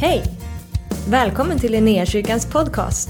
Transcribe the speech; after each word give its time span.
Hej! 0.00 0.22
Välkommen 1.08 1.58
till 1.58 1.72
Linnéakyrkans 1.72 2.46
podcast. 2.46 3.08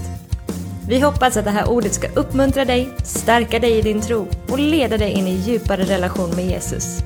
Vi 0.87 0.99
hoppas 0.99 1.37
att 1.37 1.45
det 1.45 1.51
här 1.51 1.69
ordet 1.69 1.93
ska 1.93 2.07
uppmuntra 2.07 2.65
dig, 2.65 2.89
stärka 3.03 3.59
dig 3.59 3.77
i 3.77 3.81
din 3.81 4.01
tro 4.01 4.27
och 4.49 4.59
leda 4.59 4.97
dig 4.97 5.11
in 5.11 5.27
i 5.27 5.35
djupare 5.35 5.83
relation 5.83 6.35
med 6.35 6.45
Jesus. 6.45 6.99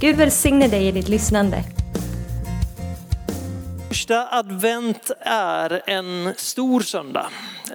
Gud 0.00 0.16
välsigne 0.16 0.68
dig 0.68 0.88
i 0.88 0.92
ditt 0.92 1.08
lyssnande. 1.08 1.64
Första 3.88 4.28
advent 4.30 5.10
är 5.20 5.82
en 5.86 6.34
stor 6.36 6.80
söndag. 6.80 7.26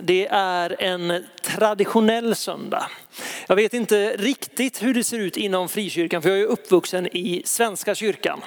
Det 0.02 0.28
är 0.32 0.82
en 0.82 1.26
traditionell 1.42 2.36
söndag. 2.36 2.90
Jag 3.48 3.56
vet 3.56 3.74
inte 3.74 4.16
riktigt 4.18 4.84
hur 4.84 4.94
det 4.94 5.04
ser 5.04 5.20
ut 5.20 5.38
inom 5.38 5.70
frikyrkan 5.70 6.22
för 6.22 6.30
jag 6.30 6.40
är 6.40 6.46
uppvuxen 6.46 7.08
i 7.08 7.42
Svenska 7.46 7.96
kyrkan. 7.96 8.42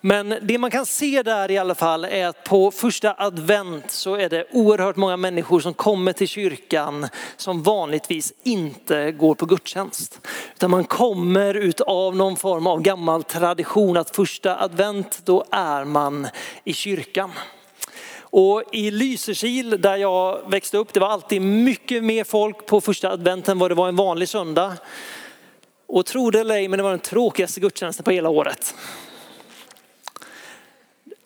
Men 0.00 0.34
det 0.42 0.58
man 0.58 0.70
kan 0.70 0.86
se 0.86 1.22
där 1.22 1.50
i 1.50 1.58
alla 1.58 1.74
fall 1.74 2.04
är 2.04 2.26
att 2.26 2.44
på 2.44 2.70
första 2.70 3.14
advent 3.18 3.90
så 3.90 4.14
är 4.14 4.28
det 4.28 4.44
oerhört 4.52 4.96
många 4.96 5.16
människor 5.16 5.60
som 5.60 5.74
kommer 5.74 6.12
till 6.12 6.28
kyrkan 6.28 7.08
som 7.36 7.62
vanligtvis 7.62 8.32
inte 8.42 9.12
går 9.12 9.34
på 9.34 9.46
gudstjänst. 9.46 10.26
Utan 10.54 10.70
man 10.70 10.84
kommer 10.84 11.54
utav 11.54 12.16
någon 12.16 12.36
form 12.36 12.66
av 12.66 12.82
gammal 12.82 13.22
tradition 13.22 13.96
att 13.96 14.16
första 14.16 14.62
advent 14.62 15.20
då 15.24 15.44
är 15.50 15.84
man 15.84 16.28
i 16.64 16.72
kyrkan. 16.72 17.30
Och 18.30 18.62
i 18.72 18.90
Lysekil 18.90 19.80
där 19.80 19.96
jag 19.96 20.50
växte 20.50 20.78
upp, 20.78 20.92
det 20.92 21.00
var 21.00 21.08
alltid 21.08 21.42
mycket 21.42 22.04
mer 22.04 22.24
folk 22.24 22.66
på 22.66 22.80
första 22.80 23.10
advent 23.10 23.48
än 23.48 23.58
vad 23.58 23.70
det 23.70 23.74
var 23.74 23.88
en 23.88 23.96
vanlig 23.96 24.28
söndag. 24.28 24.76
Och 25.86 26.06
tro 26.06 26.30
det 26.30 26.40
eller 26.40 26.54
ej, 26.54 26.68
men 26.68 26.76
det 26.76 26.82
var 26.82 26.90
den 26.90 27.00
tråkigaste 27.00 27.60
gudstjänsten 27.60 28.04
på 28.04 28.10
hela 28.10 28.28
året. 28.28 28.74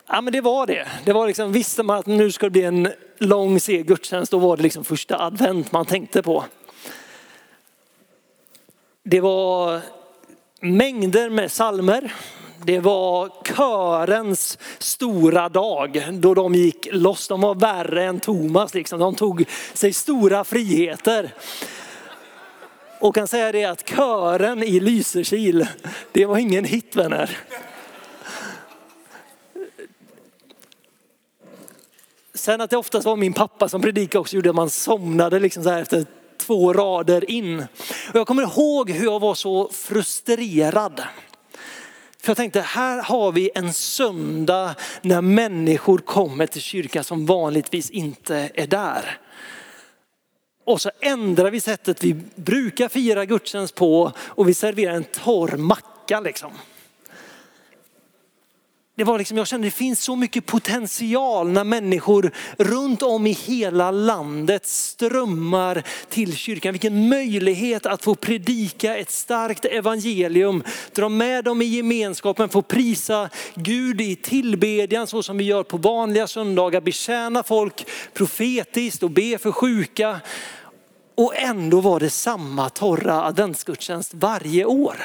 Ja 0.07 0.21
men 0.21 0.33
det 0.33 0.41
var 0.41 0.67
det. 0.67 0.89
Det 1.05 1.13
var 1.13 1.27
liksom, 1.27 1.53
visste 1.53 1.83
man 1.83 1.99
att 1.99 2.07
nu 2.07 2.33
ska 2.33 2.47
det 2.47 2.51
bli 2.51 2.63
en 2.63 2.89
lång 3.19 3.61
seg 3.61 3.87
gudstjänst, 3.87 4.33
då 4.33 4.39
var 4.39 4.57
det 4.57 4.63
liksom 4.63 4.85
första 4.85 5.19
advent 5.23 5.73
man 5.73 5.87
tänkte 5.87 6.23
på. 6.23 6.45
Det 9.03 9.21
var 9.21 9.81
mängder 10.61 11.31
med 11.31 11.53
salmer. 11.53 12.13
Det 12.67 12.81
var 12.81 13.31
körens 13.45 14.59
stora 14.79 15.49
dag 15.49 16.07
då 16.13 16.35
de 16.35 16.55
gick 16.55 16.89
loss. 16.93 17.29
De 17.29 17.41
var 17.41 17.55
värre 17.55 18.05
än 18.05 18.21
Thomas. 18.21 18.75
Liksom. 18.75 18.99
De 18.99 19.15
tog 19.15 19.45
sig 19.75 19.93
stora 19.93 20.45
friheter. 20.45 21.35
Och 23.01 23.15
kan 23.15 23.29
säga 23.29 23.53
det 23.53 23.65
att 23.65 23.89
kören 23.89 24.63
i 24.63 24.81
Lysekil, 24.81 25.67
det 26.13 26.27
var 26.27 26.39
ingen 26.39 26.65
hit 26.65 26.97
vänner. 26.97 27.39
Sen 32.35 32.61
att 32.61 32.71
det 32.71 32.77
oftast 32.77 33.07
var 33.07 33.17
min 33.17 33.33
pappa 33.33 33.69
som 33.69 33.83
predikade 33.83 34.19
också 34.19 34.37
gjorde 34.37 34.51
att 34.51 34.57
man 34.57 34.71
somnade 34.71 35.39
liksom 35.39 35.63
så 35.65 35.71
här 35.71 35.83
efter 35.83 36.07
två 36.37 36.73
rader 36.73 37.31
in. 37.31 37.61
Och 38.09 38.15
jag 38.15 38.27
kommer 38.27 38.43
ihåg 38.43 38.91
hur 38.91 39.05
jag 39.05 39.21
var 39.21 39.35
så 39.35 39.69
frustrerad. 39.69 41.03
För 42.25 42.31
jag 42.31 42.37
tänkte, 42.37 42.61
här 42.61 43.03
har 43.03 43.33
vi 43.33 43.51
en 43.55 43.73
söndag 43.73 44.75
när 45.03 45.21
människor 45.21 45.99
kommer 45.99 46.47
till 46.47 46.61
kyrkan 46.63 47.05
som 47.05 47.27
vanligtvis 47.27 47.91
inte 47.91 48.51
är 48.55 48.67
där. 48.67 49.19
Och 50.65 50.81
så 50.81 50.91
ändrar 51.01 51.51
vi 51.51 51.61
sättet 51.61 52.05
vi 52.05 52.17
brukar 52.35 52.89
fira 52.89 53.25
gudstjänst 53.25 53.75
på 53.75 54.13
och 54.19 54.49
vi 54.49 54.55
serverar 54.55 54.95
en 54.95 55.05
torr 55.05 55.57
macka 55.57 56.21
liksom. 56.21 56.53
Det 58.97 59.05
var 59.05 59.19
liksom, 59.19 59.37
jag 59.37 59.47
kände 59.47 59.67
det 59.67 59.71
finns 59.71 60.01
så 60.01 60.17
mycket 60.17 60.47
potential 60.47 61.49
när 61.49 61.65
människor 61.65 62.31
runt 62.59 63.03
om 63.03 63.27
i 63.27 63.33
hela 63.33 63.91
landet 63.91 64.67
strömmar 64.67 65.83
till 66.09 66.37
kyrkan. 66.37 66.73
Vilken 66.73 67.09
möjlighet 67.09 67.87
att 67.87 68.05
få 68.05 68.15
predika 68.15 68.97
ett 68.97 69.11
starkt 69.11 69.65
evangelium, 69.65 70.63
dra 70.93 71.09
med 71.09 71.45
dem 71.45 71.63
i 71.63 71.65
gemenskapen, 71.65 72.49
få 72.49 72.63
prisa 72.63 73.31
Gud 73.55 74.01
i 74.01 74.17
tillbedjan 74.17 75.07
så 75.07 75.23
som 75.23 75.37
vi 75.37 75.45
gör 75.45 75.63
på 75.63 75.77
vanliga 75.77 76.27
söndagar, 76.27 76.81
betjäna 76.81 77.43
folk 77.43 77.87
profetiskt 78.13 79.03
och 79.03 79.11
be 79.11 79.39
för 79.39 79.53
sjuka. 79.53 80.21
Och 81.15 81.37
ändå 81.37 81.81
var 81.81 82.01
det 82.01 82.11
samma 82.11 82.71
torra 82.71 83.25
adventsgudstjänst 83.25 84.15
varje 84.15 84.65
år. 84.65 84.97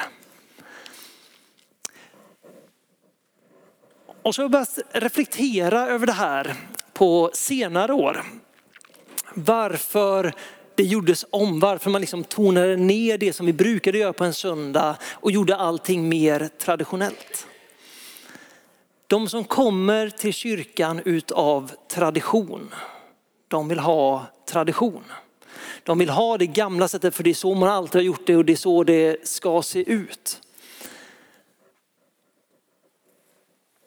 Och 4.22 4.34
så 4.34 4.42
har 4.42 4.44
jag 4.44 4.50
börjat 4.50 4.78
reflektera 4.92 5.86
över 5.86 6.06
det 6.06 6.12
här 6.12 6.54
på 6.92 7.30
senare 7.34 7.92
år. 7.92 8.24
Varför 9.34 10.32
det 10.74 10.82
gjordes 10.82 11.26
om, 11.30 11.60
varför 11.60 11.90
man 11.90 12.00
liksom 12.00 12.24
tonade 12.24 12.76
ner 12.76 13.18
det 13.18 13.32
som 13.32 13.46
vi 13.46 13.52
brukade 13.52 13.98
göra 13.98 14.12
på 14.12 14.24
en 14.24 14.34
söndag 14.34 14.96
och 15.12 15.30
gjorde 15.30 15.56
allting 15.56 16.08
mer 16.08 16.48
traditionellt. 16.58 17.46
De 19.06 19.28
som 19.28 19.44
kommer 19.44 20.08
till 20.08 20.32
kyrkan 20.32 21.00
utav 21.04 21.72
tradition, 21.88 22.74
de 23.48 23.68
vill 23.68 23.78
ha 23.78 24.26
tradition. 24.48 25.04
De 25.82 25.98
vill 25.98 26.10
ha 26.10 26.38
det 26.38 26.46
gamla 26.46 26.88
sättet 26.88 27.14
för 27.14 27.24
det 27.24 27.30
är 27.30 27.34
så 27.34 27.54
man 27.54 27.68
alltid 27.68 27.98
har 27.98 28.06
gjort 28.06 28.26
det 28.26 28.36
och 28.36 28.44
det 28.44 28.52
är 28.52 28.56
så 28.56 28.84
det 28.84 29.28
ska 29.28 29.62
se 29.62 29.92
ut. 29.92 30.40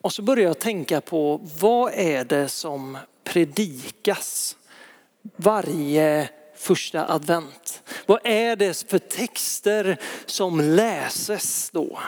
Och 0.04 0.14
så 0.14 0.22
börjar 0.22 0.48
jag 0.48 0.60
tänka 0.60 1.02
på 1.02 1.42
vad 1.60 1.94
är 1.94 2.26
det 2.26 2.50
som 2.50 2.98
predikas 3.24 4.58
varje 5.36 6.30
första 6.56 7.14
advent? 7.14 7.84
Vad 8.06 8.20
är 8.24 8.56
det 8.56 8.90
för 8.90 9.00
texter 9.00 9.98
som 10.26 10.62
läses 10.62 11.70
då? 11.70 12.00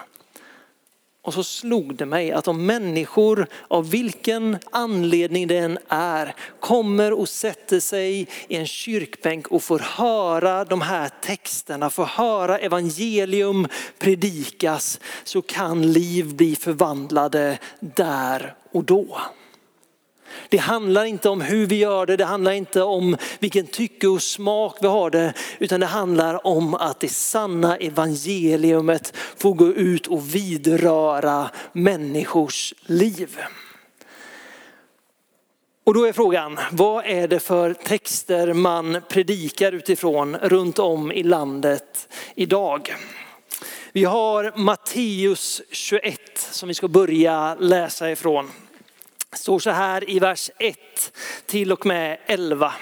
Och 1.26 1.34
så 1.34 1.44
slog 1.44 1.96
det 1.96 2.06
mig 2.06 2.32
att 2.32 2.48
om 2.48 2.66
människor 2.66 3.48
av 3.68 3.90
vilken 3.90 4.58
anledning 4.72 5.48
det 5.48 5.58
än 5.58 5.78
är 5.88 6.36
kommer 6.60 7.14
och 7.14 7.30
sätter 7.30 7.80
sig 7.80 8.28
i 8.48 8.56
en 8.56 8.68
kyrkbänk 8.68 9.48
och 9.48 9.64
får 9.64 9.80
höra 9.80 10.66
de 10.66 10.82
här 10.82 11.10
texterna, 11.22 11.90
får 11.90 12.06
höra 12.06 12.58
evangelium 12.58 13.68
predikas 14.00 15.00
så 15.24 15.42
kan 15.42 15.92
liv 15.92 16.36
bli 16.36 16.56
förvandlade 16.56 17.60
där 17.80 18.56
och 18.72 18.84
då. 18.84 19.18
Det 20.50 20.58
handlar 20.58 21.06
inte 21.06 21.30
om 21.30 21.42
hur 21.42 21.66
vi 21.66 21.76
gör 21.76 22.06
det, 22.06 22.18
det 22.18 22.26
handlar 22.26 22.52
inte 22.52 22.82
om 22.82 23.18
vilken 23.40 23.68
tycke 23.68 24.08
och 24.08 24.22
smak 24.22 24.78
vi 24.82 24.88
har 24.88 25.10
det, 25.10 25.34
utan 25.60 25.80
det 25.80 25.86
handlar 25.86 26.48
om 26.48 26.74
att 26.74 27.00
det 27.00 27.12
sanna 27.12 27.78
evangeliumet 27.78 29.14
får 29.38 29.54
gå 29.54 29.68
ut 29.68 30.08
och 30.08 30.36
vidröra 30.36 31.50
människors 31.74 32.74
liv. 32.86 33.38
Och 35.86 35.94
då 35.94 36.06
är 36.06 36.14
frågan, 36.14 36.60
vad 36.72 37.06
är 37.06 37.28
det 37.28 37.40
för 37.40 37.74
texter 37.74 38.54
man 38.54 39.02
predikar 39.10 39.72
utifrån 39.72 40.36
runt 40.36 40.80
om 40.80 41.12
i 41.12 41.24
landet 41.24 42.10
idag? 42.36 42.96
Vi 43.92 44.04
har 44.04 44.54
Matteus 44.56 45.62
21 45.72 46.20
som 46.36 46.68
vi 46.68 46.74
ska 46.74 46.88
börja 46.88 47.56
läsa 47.56 48.12
ifrån 48.12 48.52
står 49.36 49.60
så 49.60 49.70
här 49.70 50.10
i 50.10 50.20
vers 50.20 50.52
1 50.60 50.78
till 51.46 51.72
och 51.72 51.86
med 51.86 52.18
11. 52.26 52.74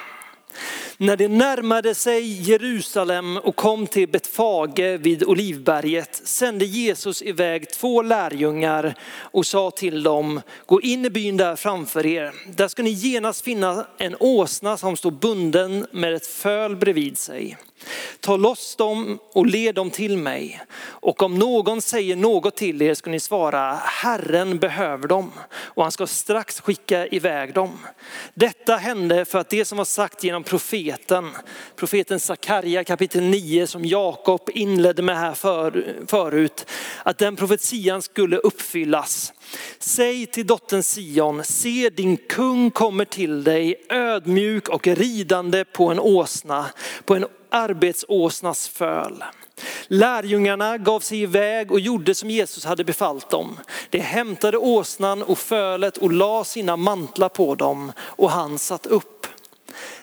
När 0.97 1.17
de 1.17 1.27
närmade 1.27 1.95
sig 1.95 2.41
Jerusalem 2.49 3.37
och 3.37 3.55
kom 3.55 3.87
till 3.87 4.09
Betfage 4.09 4.97
vid 4.99 5.23
Olivberget 5.23 6.15
sände 6.15 6.65
Jesus 6.65 7.21
iväg 7.21 7.69
två 7.69 8.01
lärjungar 8.01 8.95
och 9.15 9.45
sa 9.45 9.71
till 9.71 10.03
dem, 10.03 10.41
gå 10.65 10.81
in 10.81 11.05
i 11.05 11.09
byn 11.09 11.37
där 11.37 11.55
framför 11.55 12.05
er. 12.05 12.33
Där 12.55 12.67
ska 12.67 12.83
ni 12.83 12.89
genast 12.89 13.43
finna 13.43 13.87
en 13.97 14.15
åsna 14.19 14.77
som 14.77 14.97
står 14.97 15.11
bunden 15.11 15.87
med 15.91 16.13
ett 16.13 16.27
föl 16.27 16.75
bredvid 16.75 17.17
sig. 17.17 17.57
Ta 18.19 18.37
loss 18.37 18.75
dem 18.75 19.19
och 19.33 19.45
led 19.45 19.75
dem 19.75 19.89
till 19.89 20.17
mig. 20.17 20.61
Och 20.83 21.23
om 21.23 21.35
någon 21.39 21.81
säger 21.81 22.15
något 22.15 22.55
till 22.55 22.81
er 22.81 22.93
ska 22.93 23.09
ni 23.09 23.19
svara, 23.19 23.73
Herren 23.73 24.59
behöver 24.59 25.07
dem 25.07 25.31
och 25.51 25.83
han 25.83 25.91
ska 25.91 26.07
strax 26.07 26.61
skicka 26.61 27.07
iväg 27.07 27.53
dem. 27.53 27.79
Detta 28.33 28.75
hände 28.75 29.25
för 29.25 29.39
att 29.39 29.49
det 29.49 29.65
som 29.65 29.77
var 29.77 29.85
sagt 29.85 30.23
genom 30.23 30.43
profeten, 30.43 31.29
profeten 31.75 32.19
Sakarja 32.19 32.83
kapitel 32.83 33.23
9 33.23 33.67
som 33.67 33.85
Jakob 33.85 34.49
inledde 34.53 35.01
med 35.01 35.17
här 35.17 35.33
för, 35.33 35.95
förut, 36.07 36.65
att 37.03 37.17
den 37.17 37.35
profetian 37.35 38.01
skulle 38.01 38.37
uppfyllas. 38.37 39.33
Säg 39.79 40.25
till 40.25 40.47
dottern 40.47 40.83
Sion, 40.83 41.43
se 41.43 41.89
din 41.89 42.17
kung 42.17 42.71
kommer 42.71 43.05
till 43.05 43.43
dig 43.43 43.75
ödmjuk 43.89 44.69
och 44.69 44.87
ridande 44.87 45.65
på 45.65 45.91
en 45.91 45.99
åsna, 45.99 46.65
på 47.05 47.15
en 47.15 47.25
arbetsåsnas 47.53 48.67
föl. 48.67 49.23
Lärjungarna 49.87 50.77
gav 50.77 50.99
sig 50.99 51.21
iväg 51.21 51.71
och 51.71 51.79
gjorde 51.79 52.15
som 52.15 52.29
Jesus 52.29 52.65
hade 52.65 52.83
befallt 52.83 53.29
dem. 53.29 53.59
De 53.89 53.99
hämtade 53.99 54.57
åsnan 54.57 55.23
och 55.23 55.37
fölet 55.37 55.97
och 55.97 56.11
la 56.11 56.43
sina 56.43 56.77
mantlar 56.77 57.29
på 57.29 57.55
dem 57.55 57.91
och 57.99 58.31
han 58.31 58.59
satt 58.59 58.85
upp. 58.85 59.12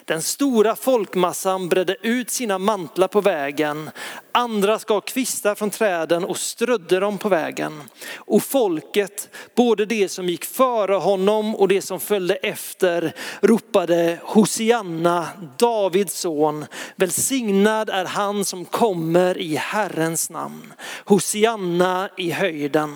Den 0.05 0.21
stora 0.21 0.75
folkmassan 0.75 1.69
bredde 1.69 1.95
ut 2.01 2.29
sina 2.29 2.57
mantlar 2.57 3.07
på 3.07 3.21
vägen. 3.21 3.89
Andra 4.31 4.79
skar 4.79 5.01
kvistar 5.01 5.55
från 5.55 5.69
träden 5.69 6.23
och 6.23 6.37
strödde 6.37 6.99
dem 6.99 7.17
på 7.17 7.29
vägen. 7.29 7.81
Och 8.15 8.43
folket, 8.43 9.29
både 9.55 9.85
de 9.85 10.09
som 10.09 10.29
gick 10.29 10.45
före 10.45 10.95
honom 10.95 11.55
och 11.55 11.67
de 11.67 11.81
som 11.81 11.99
följde 11.99 12.35
efter, 12.35 13.13
ropade 13.41 14.19
Hosianna, 14.23 15.27
Davids 15.57 16.19
son. 16.19 16.65
Välsignad 16.95 17.89
är 17.89 18.05
han 18.05 18.45
som 18.45 18.65
kommer 18.65 19.37
i 19.37 19.55
Herrens 19.55 20.29
namn. 20.29 20.73
Hosianna 21.05 22.09
i 22.17 22.31
höjden. 22.31 22.95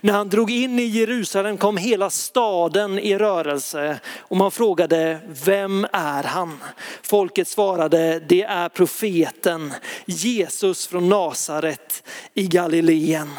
När 0.00 0.12
han 0.12 0.28
drog 0.28 0.50
in 0.50 0.78
i 0.78 0.86
Jerusalem 0.86 1.56
kom 1.56 1.76
hela 1.76 2.10
staden 2.10 2.98
i 2.98 3.18
rörelse 3.18 4.00
och 4.18 4.36
man 4.36 4.50
frågade, 4.50 5.18
vem 5.44 5.86
är 5.92 6.22
han? 6.22 6.58
Folket 7.02 7.48
svarade, 7.48 8.20
det 8.28 8.42
är 8.42 8.68
profeten 8.68 9.72
Jesus 10.04 10.86
från 10.86 11.08
Nasaret 11.08 12.02
i 12.34 12.46
Galileen. 12.46 13.30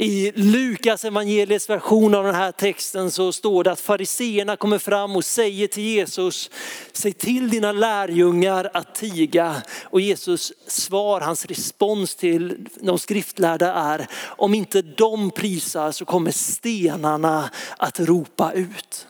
I 0.00 0.32
Lukas 0.34 1.04
evangeliets 1.04 1.70
version 1.70 2.14
av 2.14 2.24
den 2.24 2.34
här 2.34 2.52
texten 2.52 3.10
så 3.10 3.32
står 3.32 3.64
det 3.64 3.72
att 3.72 3.80
fariseerna 3.80 4.56
kommer 4.56 4.78
fram 4.78 5.16
och 5.16 5.24
säger 5.24 5.66
till 5.66 5.82
Jesus, 5.82 6.50
säg 6.92 7.12
till 7.12 7.50
dina 7.50 7.72
lärjungar 7.72 8.70
att 8.74 8.94
tiga. 8.94 9.62
Och 9.84 10.00
Jesus 10.00 10.52
svar, 10.66 11.20
hans 11.20 11.46
respons 11.46 12.14
till 12.14 12.68
de 12.80 12.98
skriftlärda 12.98 13.72
är, 13.72 14.06
om 14.24 14.54
inte 14.54 14.82
de 14.82 15.30
prisar 15.30 15.92
så 15.92 16.04
kommer 16.04 16.30
stenarna 16.30 17.50
att 17.76 18.00
ropa 18.00 18.52
ut. 18.52 19.06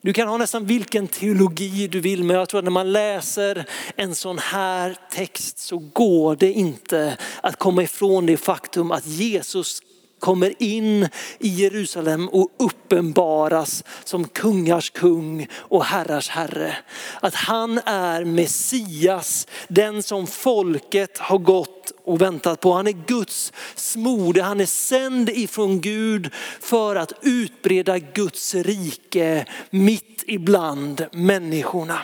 Du 0.00 0.12
kan 0.12 0.28
ha 0.28 0.36
nästan 0.36 0.66
vilken 0.66 1.08
teologi 1.08 1.88
du 1.88 2.00
vill, 2.00 2.24
men 2.24 2.36
jag 2.36 2.48
tror 2.48 2.58
att 2.58 2.64
när 2.64 2.70
man 2.70 2.92
läser 2.92 3.64
en 3.96 4.14
sån 4.14 4.38
här 4.38 4.96
text 5.10 5.58
så 5.58 5.78
går 5.78 6.36
det 6.36 6.52
inte 6.52 7.18
att 7.40 7.58
komma 7.58 7.82
ifrån 7.82 8.26
det 8.26 8.36
faktum 8.36 8.90
att 8.90 9.06
Jesus 9.06 9.82
kommer 10.26 10.62
in 10.62 11.08
i 11.38 11.48
Jerusalem 11.48 12.28
och 12.28 12.50
uppenbaras 12.58 13.84
som 14.04 14.28
kungars 14.28 14.90
kung 14.90 15.48
och 15.54 15.84
herrars 15.84 16.28
herre. 16.28 16.76
Att 17.20 17.34
han 17.34 17.78
är 17.84 18.24
Messias, 18.24 19.46
den 19.68 20.02
som 20.02 20.26
folket 20.26 21.18
har 21.18 21.38
gått 21.38 21.92
och 22.04 22.20
väntat 22.20 22.60
på. 22.60 22.72
Han 22.72 22.86
är 22.86 23.06
Guds 23.06 23.52
smorde, 23.74 24.42
han 24.42 24.60
är 24.60 24.66
sänd 24.66 25.28
ifrån 25.28 25.80
Gud 25.80 26.30
för 26.60 26.96
att 26.96 27.12
utbreda 27.22 27.98
Guds 27.98 28.54
rike 28.54 29.46
mitt 29.70 30.24
ibland 30.26 31.06
människorna. 31.12 31.98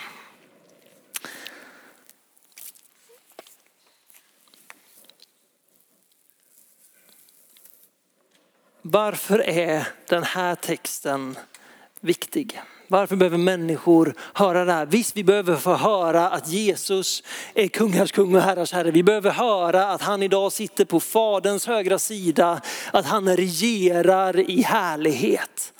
Varför 8.85 9.39
är 9.49 9.87
den 10.09 10.23
här 10.23 10.55
texten 10.55 11.37
viktig? 12.01 12.61
Varför 12.87 13.15
behöver 13.15 13.37
människor 13.37 14.15
höra 14.33 14.65
det 14.65 14.73
här? 14.73 14.85
Visst, 14.85 15.17
vi 15.17 15.23
behöver 15.23 15.55
få 15.55 15.75
höra 15.75 16.29
att 16.29 16.47
Jesus 16.47 17.23
är 17.53 17.67
kungars 17.67 18.11
kung 18.11 18.35
och 18.35 18.41
herrars 18.41 18.73
herre. 18.73 18.91
Vi 18.91 19.03
behöver 19.03 19.31
höra 19.31 19.87
att 19.87 20.01
han 20.01 20.23
idag 20.23 20.51
sitter 20.51 20.85
på 20.85 20.99
faderns 20.99 21.67
högra 21.67 21.99
sida, 21.99 22.61
att 22.91 23.05
han 23.05 23.35
regerar 23.35 24.39
i 24.39 24.61
härlighet. 24.61 25.73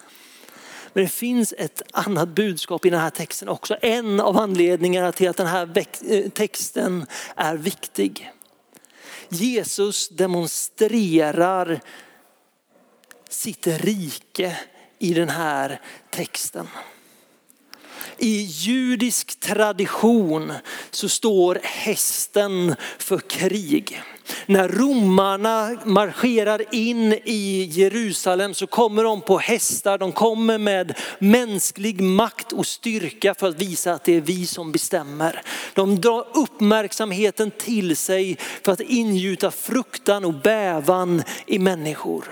Men 0.93 1.03
det 1.03 1.09
finns 1.09 1.53
ett 1.57 1.81
annat 1.91 2.29
budskap 2.29 2.85
i 2.85 2.89
den 2.89 2.99
här 2.99 3.09
texten 3.09 3.49
också. 3.49 3.77
En 3.81 4.19
av 4.19 4.37
anledningarna 4.37 5.11
till 5.11 5.29
att 5.29 5.37
den 5.37 5.47
här 5.47 5.85
eh, 6.07 6.29
texten 6.29 7.05
är 7.35 7.57
viktig. 7.57 8.31
Jesus 9.29 10.09
demonstrerar 10.09 11.79
sitt 13.33 13.67
rike 13.67 14.57
i 14.99 15.13
den 15.13 15.29
här 15.29 15.81
texten. 16.09 16.67
I 18.17 18.41
judisk 18.41 19.39
tradition 19.39 20.53
så 20.91 21.09
står 21.09 21.59
hästen 21.63 22.75
för 22.97 23.17
krig. 23.17 24.01
När 24.45 24.67
romarna 24.67 25.77
marscherar 25.85 26.75
in 26.75 27.13
i 27.13 27.69
Jerusalem 27.71 28.53
så 28.53 28.67
kommer 28.67 29.03
de 29.03 29.21
på 29.21 29.37
hästar, 29.37 29.97
de 29.97 30.11
kommer 30.11 30.57
med 30.57 30.99
mänsklig 31.19 32.01
makt 32.01 32.53
och 32.53 32.67
styrka 32.67 33.33
för 33.33 33.49
att 33.49 33.61
visa 33.61 33.93
att 33.93 34.03
det 34.03 34.15
är 34.15 34.21
vi 34.21 34.45
som 34.45 34.71
bestämmer. 34.71 35.41
De 35.73 36.01
drar 36.01 36.27
uppmärksamheten 36.33 37.51
till 37.51 37.95
sig 37.95 38.37
för 38.63 38.71
att 38.71 38.81
ingjuta 38.81 39.51
fruktan 39.51 40.25
och 40.25 40.33
bävan 40.33 41.23
i 41.45 41.59
människor. 41.59 42.25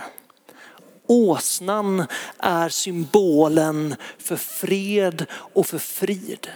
Åsnan 1.12 2.06
är 2.38 2.70
symbolen 2.70 3.96
för 4.18 4.36
fred 4.36 5.26
och 5.32 5.68
för 5.68 5.78
frid. 5.78 6.48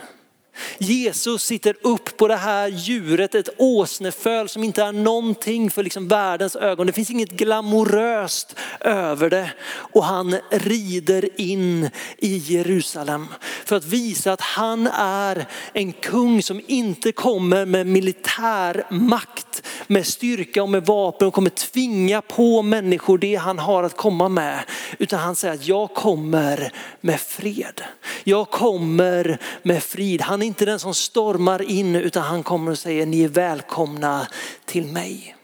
Jesus 0.77 1.44
sitter 1.44 1.75
upp 1.81 2.18
på 2.18 2.27
det 2.27 2.36
här 2.36 2.68
djuret, 2.68 3.36
ett 3.36 3.50
åsneföl 3.57 4.50
som 4.50 4.63
inte 4.63 4.83
är 4.83 4.92
någonting 4.92 5.72
för 5.72 5.83
liksom 5.83 6.07
världens 6.07 6.56
ögon. 6.56 6.88
Det 6.88 6.94
finns 6.94 7.10
inget 7.10 7.31
glamoröst 7.31 8.56
över 8.80 9.30
det. 9.30 9.51
Och 9.68 10.04
han 10.04 10.36
rider 10.50 11.42
in 11.42 11.89
i 12.18 12.38
Jerusalem 12.38 13.27
för 13.66 13.75
att 13.75 13.86
visa 13.86 14.33
att 14.33 14.42
han 14.42 14.88
är 14.98 15.45
en 15.74 15.94
kung 15.94 16.44
som 16.44 16.62
inte 16.68 17.12
kommer 17.12 17.66
med 17.66 17.88
militär 17.88 18.86
makt, 18.89 19.63
med 19.88 20.07
styrka 20.07 20.63
och 20.63 20.69
med 20.69 20.86
vapen 20.86 21.27
och 21.27 21.33
kommer 21.33 21.50
tvinga 21.50 22.22
på 22.22 22.62
människor 22.62 23.18
det 23.18 23.36
han 23.36 23.60
har 23.60 23.83
att 23.83 23.98
komma 23.98 24.30
med. 24.30 24.60
Utan 24.98 25.19
han 25.19 25.36
säger 25.36 25.54
att 25.54 25.68
jag 25.68 25.94
kommer 25.94 26.72
med 27.01 27.19
fred. 27.19 27.81
Jag 28.24 28.50
kommer 28.50 29.38
med 29.63 29.83
frid. 29.83 30.22
Han 30.22 30.42
är 30.42 30.45
inte 30.45 30.64
den 30.65 30.79
som 30.79 30.94
stormar 30.94 31.62
in 31.62 31.95
utan 31.95 32.23
han 32.23 32.44
kommer 32.44 32.71
och 32.71 32.79
säger 32.79 33.06
ni 33.06 33.23
är 33.23 33.27
välkomna 33.27 34.27
till 34.65 34.85
mig. 34.85 35.35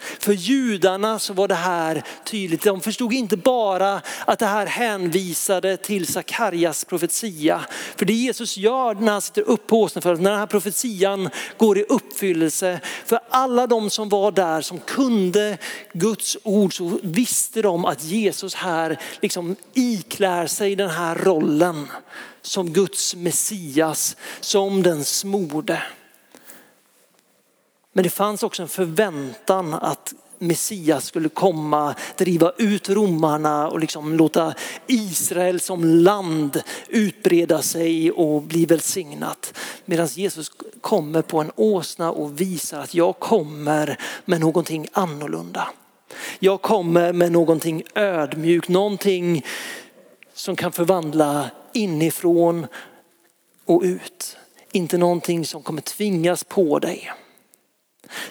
För 0.00 0.32
judarna 0.32 1.18
så 1.18 1.32
var 1.32 1.48
det 1.48 1.54
här 1.54 2.02
tydligt. 2.24 2.62
De 2.62 2.80
förstod 2.80 3.12
inte 3.12 3.36
bara 3.36 4.00
att 4.24 4.38
det 4.38 4.46
här 4.46 4.66
hänvisade 4.66 5.76
till 5.76 6.06
Sakarjas 6.06 6.84
profetia. 6.84 7.60
För 7.96 8.06
det 8.06 8.12
Jesus 8.12 8.56
gör 8.56 8.94
när 8.94 9.12
han 9.12 9.22
sitter 9.22 9.42
upp 9.42 9.66
på 9.66 9.80
åsnen, 9.80 10.02
för 10.02 10.16
när 10.16 10.30
den 10.30 10.38
här 10.38 10.46
profetian 10.46 11.30
går 11.56 11.78
i 11.78 11.82
uppfyllelse. 11.82 12.80
För 13.06 13.20
alla 13.30 13.66
de 13.66 13.90
som 13.90 14.08
var 14.08 14.32
där 14.32 14.60
som 14.60 14.78
kunde 14.78 15.58
Guds 15.92 16.36
ord 16.42 16.76
så 16.76 16.98
visste 17.02 17.62
de 17.62 17.84
att 17.84 18.04
Jesus 18.04 18.54
här 18.54 19.00
liksom 19.22 19.56
iklär 19.74 20.46
sig 20.46 20.76
den 20.76 20.90
här 20.90 21.14
rollen 21.14 21.86
som 22.42 22.72
Guds 22.72 23.14
Messias, 23.14 24.16
som 24.40 24.82
den 24.82 25.04
smorde. 25.04 25.82
Men 27.92 28.02
det 28.02 28.10
fanns 28.10 28.42
också 28.42 28.62
en 28.62 28.68
förväntan 28.68 29.74
att 29.74 30.14
Messias 30.38 31.04
skulle 31.04 31.28
komma, 31.28 31.94
driva 32.16 32.52
ut 32.58 32.88
romarna 32.88 33.68
och 33.68 33.80
liksom 33.80 34.14
låta 34.14 34.54
Israel 34.86 35.60
som 35.60 35.84
land 35.84 36.62
utbreda 36.88 37.62
sig 37.62 38.10
och 38.10 38.42
bli 38.42 38.66
välsignat. 38.66 39.54
Medan 39.84 40.06
Jesus 40.06 40.52
kommer 40.80 41.22
på 41.22 41.40
en 41.40 41.52
åsna 41.56 42.12
och 42.12 42.40
visar 42.40 42.80
att 42.80 42.94
jag 42.94 43.18
kommer 43.18 43.98
med 44.24 44.40
någonting 44.40 44.88
annorlunda. 44.92 45.68
Jag 46.38 46.62
kommer 46.62 47.12
med 47.12 47.32
någonting 47.32 47.82
ödmjukt, 47.94 48.68
någonting 48.68 49.44
som 50.34 50.56
kan 50.56 50.72
förvandla 50.72 51.50
inifrån 51.72 52.66
och 53.64 53.82
ut. 53.82 54.36
Inte 54.72 54.98
någonting 54.98 55.46
som 55.46 55.62
kommer 55.62 55.80
tvingas 55.80 56.44
på 56.44 56.78
dig. 56.78 57.12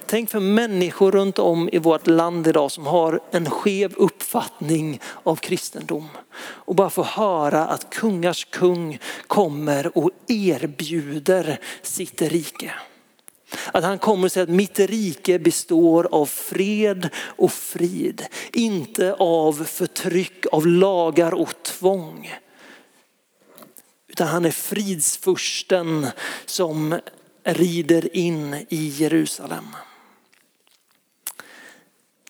Tänk 0.05 0.29
för 0.29 0.39
människor 0.39 1.12
runt 1.12 1.39
om 1.39 1.69
i 1.72 1.77
vårt 1.77 2.07
land 2.07 2.48
idag 2.48 2.72
som 2.72 2.86
har 2.86 3.19
en 3.31 3.50
skev 3.50 3.93
uppfattning 3.93 5.00
av 5.24 5.36
kristendom. 5.36 6.10
Och 6.39 6.75
bara 6.75 6.89
få 6.89 7.03
höra 7.03 7.65
att 7.65 7.89
kungars 7.89 8.46
kung 8.46 9.00
kommer 9.27 9.98
och 9.98 10.12
erbjuder 10.27 11.60
sitt 11.81 12.22
rike. 12.22 12.74
Att 13.72 13.84
han 13.84 14.00
kommer 14.00 14.25
och 14.25 14.31
säger 14.31 14.48
att 14.48 14.53
mitt 14.53 14.79
rike 14.79 15.39
består 15.39 16.07
av 16.12 16.25
fred 16.25 17.10
och 17.15 17.51
frid. 17.51 18.25
Inte 18.53 19.13
av 19.13 19.63
förtryck, 19.63 20.46
av 20.51 20.67
lagar 20.67 21.34
och 21.34 21.63
tvång 21.63 22.29
utan 24.17 24.27
han 24.27 24.46
är 24.46 24.51
fridsfursten 24.51 26.07
som 26.46 27.00
rider 27.54 28.18
in 28.18 28.66
i 28.70 28.88
Jerusalem. 28.88 29.66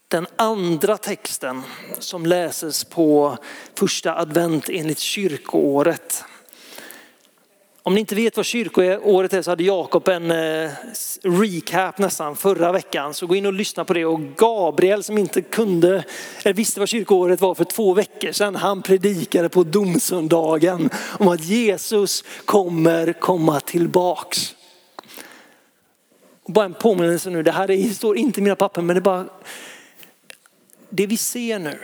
Den 0.07 0.27
andra 0.35 0.97
texten 0.97 1.61
som 1.99 2.25
läses 2.25 2.83
på 2.83 3.37
första 3.75 4.15
advent 4.15 4.69
enligt 4.69 4.99
kyrkoåret. 4.99 6.23
Om 7.83 7.93
ni 7.93 7.99
inte 7.99 8.15
vet 8.15 8.37
vad 8.37 8.45
kyrkoåret 8.45 9.33
är 9.33 9.41
så 9.41 9.51
hade 9.51 9.63
Jakob 9.63 10.07
en 10.07 10.31
eh, 10.31 10.71
recap 11.23 11.97
nästan 11.97 12.35
förra 12.35 12.71
veckan. 12.71 13.13
Så 13.13 13.27
gå 13.27 13.35
in 13.35 13.45
och 13.45 13.53
lyssna 13.53 13.85
på 13.85 13.93
det. 13.93 14.05
Och 14.05 14.19
Gabriel 14.35 15.03
som 15.03 15.17
inte 15.17 15.41
kunde, 15.41 16.03
eller 16.43 16.53
visste 16.53 16.79
vad 16.79 16.89
kyrkoåret 16.89 17.41
var 17.41 17.55
för 17.55 17.63
två 17.63 17.93
veckor 17.93 18.31
sedan, 18.31 18.55
han 18.55 18.81
predikade 18.81 19.49
på 19.49 19.63
domsöndagen 19.63 20.89
om 21.19 21.27
att 21.27 21.43
Jesus 21.43 22.23
kommer 22.45 23.13
komma 23.13 23.59
tillbaks. 23.59 24.56
Bara 26.47 26.65
en 26.65 26.73
påminnelse 26.73 27.29
nu, 27.29 27.43
det 27.43 27.51
här 27.51 27.71
är, 27.71 27.89
står 27.89 28.17
inte 28.17 28.39
i 28.39 28.43
mina 28.43 28.55
papper 28.55 28.81
men 28.81 28.95
det 28.95 28.99
är 28.99 29.01
bara 29.01 29.25
det 30.89 31.07
vi 31.07 31.17
ser 31.17 31.59
nu. 31.59 31.79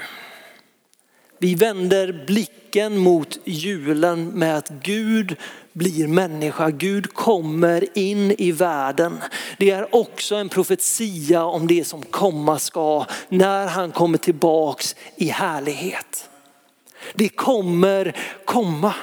Vi 1.38 1.56
vänder 1.56 2.24
blicken 2.28 2.98
mot 2.98 3.40
julen 3.44 4.28
med 4.28 4.58
att 4.58 4.70
Gud 4.70 5.36
blir 5.74 6.08
människa. 6.08 6.70
Gud 6.70 7.14
kommer 7.14 7.98
in 7.98 8.32
i 8.38 8.52
världen. 8.52 9.18
Det 9.58 9.70
är 9.70 9.96
också 9.96 10.36
en 10.36 10.50
profetia 10.50 11.46
om 11.46 11.68
det 11.68 11.88
som 11.88 12.02
komma 12.02 12.60
ska 12.60 13.06
när 13.30 13.68
han 13.68 13.92
kommer 13.92 14.18
tillbaks 14.18 14.96
i 15.16 15.28
härlighet. 15.28 16.30
Det 17.14 17.30
kommer 17.30 18.16
komma. 18.46 18.94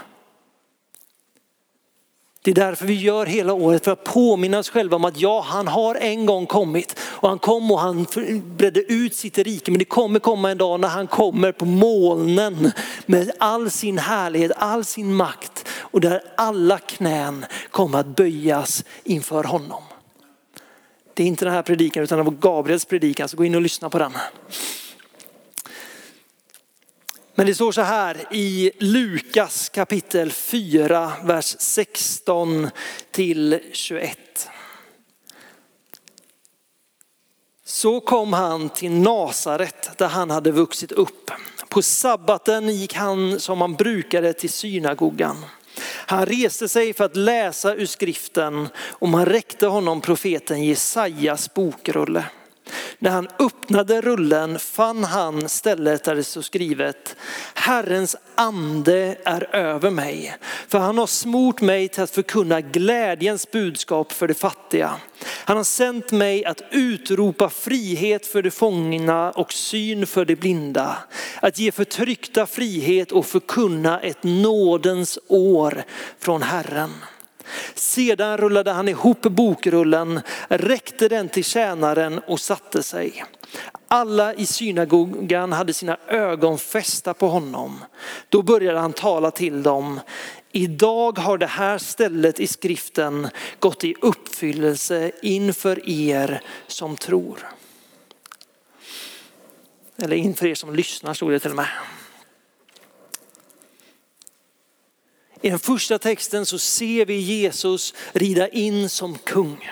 Det 2.43 2.51
är 2.51 2.55
därför 2.55 2.87
vi 2.87 2.95
gör 2.95 3.27
hela 3.27 3.53
året 3.53 3.85
för 3.85 3.93
att 3.93 4.05
påminna 4.05 4.59
oss 4.59 4.71
själva 4.71 4.97
om 4.97 5.05
att 5.05 5.21
ja, 5.21 5.41
han 5.41 5.69
har 5.69 5.95
en 5.95 6.27
gång 6.27 6.47
kommit 6.47 7.01
och 7.01 7.29
han 7.29 7.39
kom 7.39 7.71
och 7.71 7.81
han 7.81 8.07
bredde 8.45 8.81
ut 8.93 9.15
sitt 9.15 9.39
rike. 9.39 9.71
Men 9.71 9.79
det 9.79 9.85
kommer 9.85 10.21
komma 10.21 10.51
en 10.51 10.59
dag 10.59 10.81
när 10.81 10.89
han 10.89 11.07
kommer 11.07 11.53
på 11.53 11.65
molnen 11.65 12.73
med 13.07 13.31
all 13.39 13.71
sin 13.71 13.99
härlighet, 13.99 14.53
all 14.57 14.85
sin 14.85 15.15
makt 15.15 15.69
och 15.81 16.01
där 16.01 16.23
alla 16.37 16.79
knän 16.79 17.47
kommer 17.71 17.99
att 17.99 18.17
böjas 18.17 18.85
inför 19.05 19.45
honom. 19.45 19.83
Det 21.15 21.23
är 21.23 21.27
inte 21.27 21.45
den 21.45 21.55
här 21.55 21.63
predikan 21.63 22.03
utan 22.03 22.19
det 22.19 22.25
var 22.25 22.33
Gabriels 22.33 22.85
predikan, 22.85 23.29
så 23.29 23.37
gå 23.37 23.45
in 23.45 23.55
och 23.55 23.63
lyssna 23.63 23.91
på 23.91 23.99
den. 23.99 24.13
Men 27.41 27.47
det 27.47 27.55
står 27.55 27.73
så 27.73 27.81
här 27.81 28.17
i 28.31 28.71
Lukas 28.79 29.69
kapitel 29.69 30.33
4, 30.33 31.13
vers 31.25 31.57
16 31.59 32.71
till 33.11 33.61
21. 33.73 34.49
Så 37.65 38.01
kom 38.01 38.33
han 38.33 38.69
till 38.69 38.91
Nasaret 38.91 39.99
där 39.99 40.09
han 40.09 40.31
hade 40.31 40.51
vuxit 40.51 40.93
upp. 40.93 41.31
På 41.69 41.83
sabbaten 41.83 42.69
gick 42.69 42.95
han 42.95 43.41
som 43.41 43.61
han 43.61 43.75
brukade 43.75 44.33
till 44.33 44.51
synagogan. 44.51 45.45
Han 46.07 46.27
reste 46.27 46.69
sig 46.69 46.95
för 46.95 47.05
att 47.05 47.17
läsa 47.17 47.75
ur 47.75 47.87
skriften 47.87 48.69
och 48.79 49.09
man 49.09 49.27
räckte 49.27 49.67
honom 49.67 50.01
profeten 50.01 50.65
Jesajas 50.65 51.55
bokrulle. 51.55 52.25
När 52.99 53.11
han 53.11 53.29
öppnade 53.39 54.00
rullen 54.00 54.59
fann 54.59 55.05
han 55.05 55.49
stället 55.49 56.05
där 56.05 56.15
det 56.15 56.25
stod 56.25 56.45
skrivet, 56.45 57.17
Herrens 57.55 58.17
ande 58.35 59.17
är 59.25 59.55
över 59.55 59.91
mig, 59.91 60.37
för 60.69 60.79
han 60.79 60.99
har 60.99 61.07
smort 61.07 61.61
mig 61.61 61.89
till 61.89 62.03
att 62.03 62.11
förkunna 62.11 62.61
glädjens 62.61 63.50
budskap 63.50 64.12
för 64.12 64.29
de 64.29 64.35
fattiga. 64.35 64.93
Han 65.25 65.57
har 65.57 65.65
sänt 65.65 66.12
mig 66.12 66.45
att 66.45 66.62
utropa 66.71 67.49
frihet 67.49 68.27
för 68.27 68.43
de 68.43 68.50
fångna 68.50 69.31
och 69.31 69.53
syn 69.53 70.07
för 70.07 70.25
de 70.25 70.35
blinda. 70.35 70.97
Att 71.41 71.59
ge 71.59 71.73
förtryckta 71.73 72.47
frihet 72.47 73.12
och 73.12 73.27
förkunna 73.27 74.00
ett 74.00 74.23
nådens 74.23 75.19
år 75.29 75.85
från 76.19 76.43
Herren. 76.43 76.91
Sedan 77.75 78.37
rullade 78.37 78.71
han 78.71 78.88
ihop 78.88 79.23
bokrullen, 79.23 80.21
räckte 80.49 81.09
den 81.09 81.28
till 81.28 81.45
tjänaren 81.45 82.19
och 82.19 82.40
satte 82.40 82.83
sig. 82.83 83.25
Alla 83.88 84.35
i 84.35 84.47
synagogan 84.47 85.52
hade 85.52 85.73
sina 85.73 85.97
ögon 86.09 86.59
fästa 86.59 87.14
på 87.14 87.28
honom. 87.28 87.85
Då 88.28 88.42
började 88.42 88.78
han 88.78 88.92
tala 88.92 89.30
till 89.30 89.62
dem. 89.62 90.00
Idag 90.52 91.19
har 91.19 91.38
det 91.38 91.47
här 91.47 91.78
stället 91.78 92.40
i 92.40 92.47
skriften 92.47 93.28
gått 93.59 93.85
i 93.85 93.95
uppfyllelse 94.00 95.12
inför 95.23 95.88
er 95.90 96.42
som 96.66 96.97
tror. 96.97 97.47
Eller 99.97 100.16
inför 100.16 100.47
er 100.47 100.54
som 100.54 100.75
lyssnar 100.75 101.14
stod 101.14 101.33
det 101.33 101.38
till 101.38 101.50
och 101.50 101.57
med. 101.57 101.69
I 105.43 105.51
den 105.51 105.59
första 105.59 105.99
texten 105.99 106.47
så 106.47 106.59
ser 106.59 107.07
vi 107.07 107.17
Jesus 107.17 107.95
rida 108.13 108.49
in 108.49 108.89
som 108.89 109.19
kung. 109.19 109.71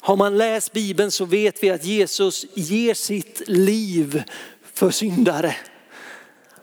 Har 0.00 0.16
man 0.16 0.38
läst 0.38 0.72
Bibeln 0.72 1.10
så 1.10 1.24
vet 1.24 1.62
vi 1.62 1.70
att 1.70 1.84
Jesus 1.84 2.46
ger 2.54 2.94
sitt 2.94 3.42
liv 3.46 4.22
för 4.74 4.90
syndare. 4.90 5.56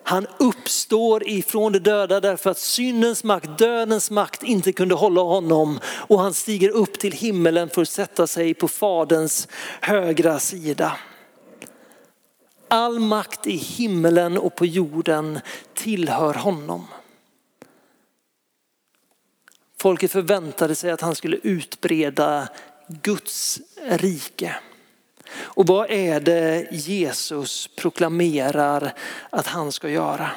Han 0.04 0.28
uppstår 0.40 1.28
ifrån 1.28 1.72
de 1.72 1.80
döda 1.80 2.20
därför 2.20 2.50
att 2.50 2.58
syndens 2.58 3.24
makt, 3.24 3.58
dödens 3.58 4.12
makt 4.12 4.44
inte 4.44 4.74
kunde 4.74 4.96
hålla 4.96 5.22
honom. 5.22 5.80
Och 5.86 6.20
han 6.20 6.34
stiger 6.34 6.70
upp 6.70 7.00
till 7.00 7.12
himmelen 7.12 7.70
för 7.70 7.82
att 7.82 7.90
sätta 7.90 8.28
sig 8.28 8.54
på 8.54 8.68
faderns 8.68 9.48
högra 9.82 10.40
sida. 10.40 10.98
All 12.68 13.00
makt 13.00 13.48
i 13.48 13.56
himmelen 13.56 14.38
och 14.38 14.56
på 14.56 14.66
jorden 14.66 15.40
tillhör 15.74 16.34
honom. 16.34 16.88
Folket 19.82 20.12
förväntade 20.12 20.76
sig 20.76 20.92
att 20.92 21.02
han 21.02 21.16
skulle 21.16 21.38
utbreda 21.44 22.48
Guds 22.88 23.60
rike. 23.88 24.56
Och 25.34 25.68
vad 25.68 25.92
är 25.92 26.20
det 26.20 26.68
Jesus 26.72 27.68
proklamerar 27.68 28.94
att 29.30 29.48
han 29.48 29.72
ska 29.72 29.90
göra? 29.90 30.32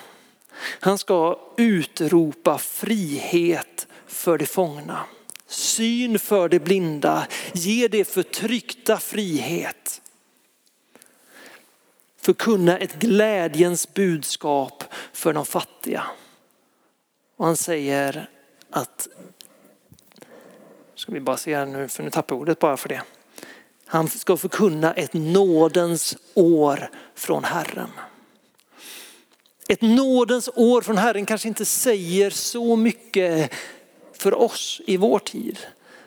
Han 0.81 0.99
ska 0.99 1.41
utropa 1.57 2.59
frihet 2.59 3.87
för 4.07 4.39
de 4.39 4.47
fångna, 4.47 5.05
syn 5.47 6.19
för 6.19 6.49
de 6.49 6.59
blinda, 6.59 7.27
ge 7.53 7.89
det 7.89 8.05
förtryckta 8.05 8.99
frihet. 8.99 10.03
Förkunna 12.21 12.79
ett 12.79 12.95
glädjens 12.95 13.95
budskap 13.95 14.85
för 15.13 15.33
de 15.33 15.47
fattiga. 15.47 16.07
Och 17.37 17.47
han 17.47 17.57
säger 17.57 18.29
att 18.75 19.09
Ska 21.05 21.13
vi 21.13 21.21
bara 21.21 21.37
se 21.37 21.57
här 21.57 21.67
nu, 21.67 21.89
för 21.89 22.03
nu 22.03 22.11
tappar 22.11 22.37
jag 22.37 22.41
ordet 22.41 22.59
bara 22.59 22.77
för 22.77 22.89
det. 22.89 23.03
Han 23.87 24.09
ska 24.09 24.37
förkunna 24.37 24.93
ett 24.93 25.13
nådens 25.13 26.17
år 26.35 26.91
från 27.15 27.45
Herren. 27.45 27.91
Ett 29.69 29.83
nådens 29.83 30.51
år 30.55 30.83
från 30.83 30.99
Herren 30.99 31.27
kanske 31.27 31.49
inte 31.49 31.65
säger 31.65 32.31
så 32.31 32.77
mycket 32.77 33.53
för 34.13 34.35
oss 34.35 34.81
i 34.87 34.97
vår 34.97 35.19
tid. 35.19 35.59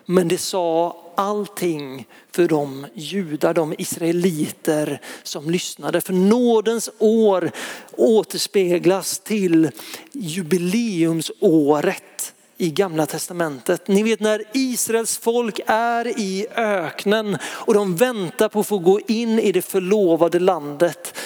Men 0.04 0.28
det 0.28 0.38
sa 0.38 0.96
allting 1.16 2.06
för 2.32 2.48
de 2.48 2.86
judar, 2.94 3.54
de 3.54 3.74
israeliter 3.78 5.00
som 5.22 5.50
lyssnade. 5.50 6.00
För 6.00 6.12
nådens 6.12 6.90
år 6.98 7.50
återspeglas 7.96 9.18
till 9.18 9.70
jubileumsåret 10.12 12.34
i 12.58 12.70
gamla 12.70 13.06
testamentet. 13.06 13.88
Ni 13.88 14.02
vet 14.02 14.20
när 14.20 14.42
Israels 14.52 15.18
folk 15.18 15.60
är 15.66 16.18
i 16.20 16.46
öknen 16.54 17.38
och 17.44 17.74
de 17.74 17.96
väntar 17.96 18.48
på 18.48 18.60
att 18.60 18.66
få 18.66 18.78
gå 18.78 19.00
in 19.06 19.38
i 19.38 19.52
det 19.52 19.62
förlovade 19.62 20.38
landet 20.38 21.18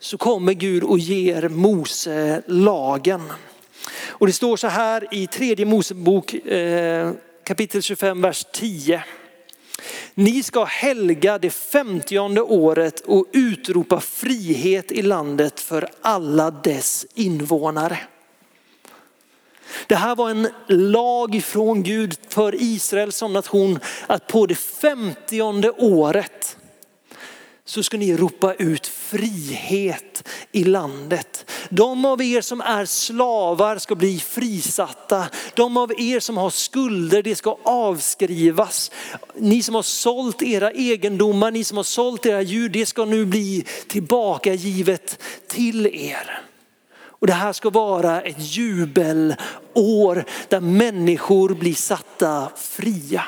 så 0.00 0.18
kommer 0.18 0.52
Gud 0.52 0.82
och 0.82 0.98
ger 0.98 1.48
Mose 1.48 2.42
lagen. 2.46 3.22
Och 4.06 4.26
det 4.26 4.32
står 4.32 4.56
så 4.56 4.66
här 4.66 5.08
i 5.10 5.26
tredje 5.26 5.66
Mosebok 5.66 6.34
eh, 6.34 7.12
kapitel 7.44 7.82
25 7.82 8.20
vers 8.20 8.46
10. 8.52 9.04
Ni 10.14 10.42
ska 10.42 10.64
helga 10.64 11.38
det 11.38 11.50
femtionde 11.50 12.40
året 12.40 13.00
och 13.00 13.26
utropa 13.32 14.00
frihet 14.00 14.92
i 14.92 15.02
landet 15.02 15.60
för 15.60 15.88
alla 16.02 16.50
dess 16.50 17.06
invånare. 17.14 17.98
Det 19.86 19.94
här 19.94 20.16
var 20.16 20.30
en 20.30 20.48
lag 20.68 21.42
från 21.44 21.82
Gud 21.82 22.16
för 22.28 22.62
Israel 22.62 23.12
som 23.12 23.32
nation 23.32 23.78
att 24.06 24.26
på 24.26 24.46
det 24.46 24.54
femtionde 24.54 25.70
året 25.70 26.56
så 27.68 27.82
ska 27.82 27.96
ni 27.96 28.16
ropa 28.16 28.54
ut 28.54 28.86
frihet 28.86 30.28
i 30.52 30.64
landet. 30.64 31.50
De 31.70 32.04
av 32.04 32.22
er 32.22 32.40
som 32.40 32.60
är 32.60 32.84
slavar 32.84 33.78
ska 33.78 33.94
bli 33.94 34.18
frisatta. 34.18 35.26
De 35.54 35.76
av 35.76 35.92
er 36.00 36.20
som 36.20 36.36
har 36.36 36.50
skulder, 36.50 37.22
det 37.22 37.36
ska 37.36 37.58
avskrivas. 37.62 38.90
Ni 39.34 39.62
som 39.62 39.74
har 39.74 39.82
sålt 39.82 40.42
era 40.42 40.70
egendomar, 40.70 41.50
ni 41.50 41.64
som 41.64 41.76
har 41.76 41.84
sålt 41.84 42.26
era 42.26 42.42
djur, 42.42 42.68
det 42.68 42.86
ska 42.86 43.04
nu 43.04 43.24
bli 43.24 43.64
tillbakagivet 43.88 45.18
till 45.46 45.86
er. 45.86 46.47
Och 47.18 47.26
det 47.26 47.32
här 47.32 47.52
ska 47.52 47.70
vara 47.70 48.20
ett 48.20 48.36
jubelår 48.38 50.24
där 50.48 50.60
människor 50.60 51.54
blir 51.54 51.74
satta 51.74 52.50
fria. 52.56 53.24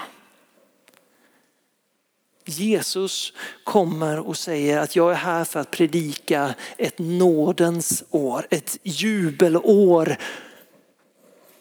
Jesus 2.44 3.32
kommer 3.64 4.18
och 4.18 4.36
säger 4.36 4.78
att 4.78 4.96
jag 4.96 5.10
är 5.10 5.14
här 5.14 5.44
för 5.44 5.60
att 5.60 5.70
predika 5.70 6.54
ett 6.76 6.98
nådens 6.98 8.04
år, 8.10 8.46
ett 8.50 8.78
jubelår 8.82 10.16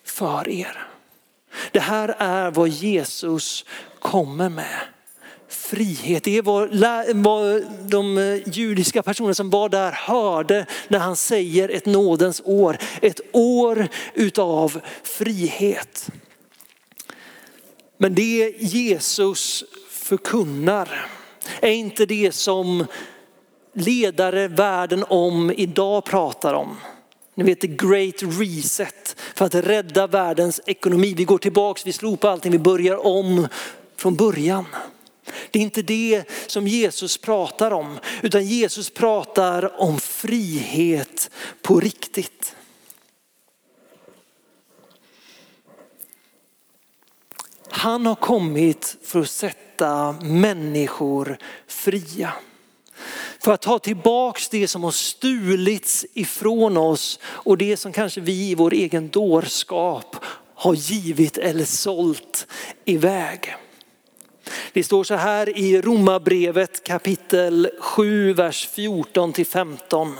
för 0.03 0.49
er. 0.49 0.87
Det 1.71 1.79
här 1.79 2.15
är 2.17 2.51
vad 2.51 2.69
Jesus 2.69 3.65
kommer 3.99 4.49
med. 4.49 4.79
Frihet, 5.49 6.23
det 6.23 6.37
är 6.37 6.41
vad, 6.41 6.69
vad 7.15 7.63
de 7.89 8.17
eh, 8.17 8.49
judiska 8.49 9.03
personer 9.03 9.33
som 9.33 9.49
var 9.49 9.69
där 9.69 9.91
hörde 9.91 10.65
när 10.87 10.99
han 10.99 11.15
säger 11.15 11.69
ett 11.69 11.85
nådens 11.85 12.41
år. 12.45 12.77
Ett 13.01 13.21
år 13.31 13.87
utav 14.13 14.81
frihet. 15.03 16.09
Men 17.97 18.15
det 18.15 18.55
Jesus 18.59 19.63
förkunnar 19.89 21.07
är 21.61 21.71
inte 21.71 22.05
det 22.05 22.31
som 22.31 22.85
ledare 23.73 24.47
världen 24.47 25.05
om 25.09 25.51
idag 25.51 26.05
pratar 26.05 26.53
om. 26.53 26.77
Ni 27.35 27.43
vet 27.43 27.61
the 27.61 27.67
great 27.67 28.15
reset 28.39 29.15
för 29.35 29.45
att 29.45 29.55
rädda 29.55 30.07
världens 30.07 30.61
ekonomi. 30.65 31.13
Vi 31.13 31.23
går 31.23 31.37
tillbaks, 31.37 31.87
vi 31.87 31.93
slopar 31.93 32.29
allting, 32.29 32.51
vi 32.51 32.59
börjar 32.59 33.05
om 33.05 33.47
från 33.97 34.15
början. 34.15 34.65
Det 35.51 35.59
är 35.59 35.63
inte 35.63 35.81
det 35.81 36.23
som 36.47 36.67
Jesus 36.67 37.17
pratar 37.17 37.71
om, 37.71 37.99
utan 38.21 38.45
Jesus 38.45 38.89
pratar 38.89 39.81
om 39.81 39.99
frihet 39.99 41.29
på 41.61 41.79
riktigt. 41.79 42.55
Han 47.69 48.05
har 48.05 48.15
kommit 48.15 48.97
för 49.03 49.19
att 49.19 49.29
sätta 49.29 50.11
människor 50.21 51.37
fria. 51.67 52.33
För 53.39 53.53
att 53.53 53.61
ta 53.61 53.79
tillbaks 53.79 54.49
det 54.49 54.67
som 54.67 54.83
har 54.83 54.91
stulits 54.91 56.05
ifrån 56.13 56.77
oss 56.77 57.19
och 57.23 57.57
det 57.57 57.77
som 57.77 57.91
kanske 57.91 58.21
vi 58.21 58.49
i 58.49 58.55
vår 58.55 58.73
egen 58.73 59.09
dårskap 59.09 60.15
har 60.55 60.73
givit 60.73 61.37
eller 61.37 61.65
sålt 61.65 62.47
iväg. 62.85 63.55
Det 64.73 64.83
står 64.83 65.03
så 65.03 65.15
här 65.15 65.57
i 65.57 65.81
Romarbrevet 65.81 66.83
kapitel 66.83 67.69
7, 67.79 68.33
vers 68.33 68.69
14 68.73 69.33
till 69.33 69.45
15. 69.45 70.15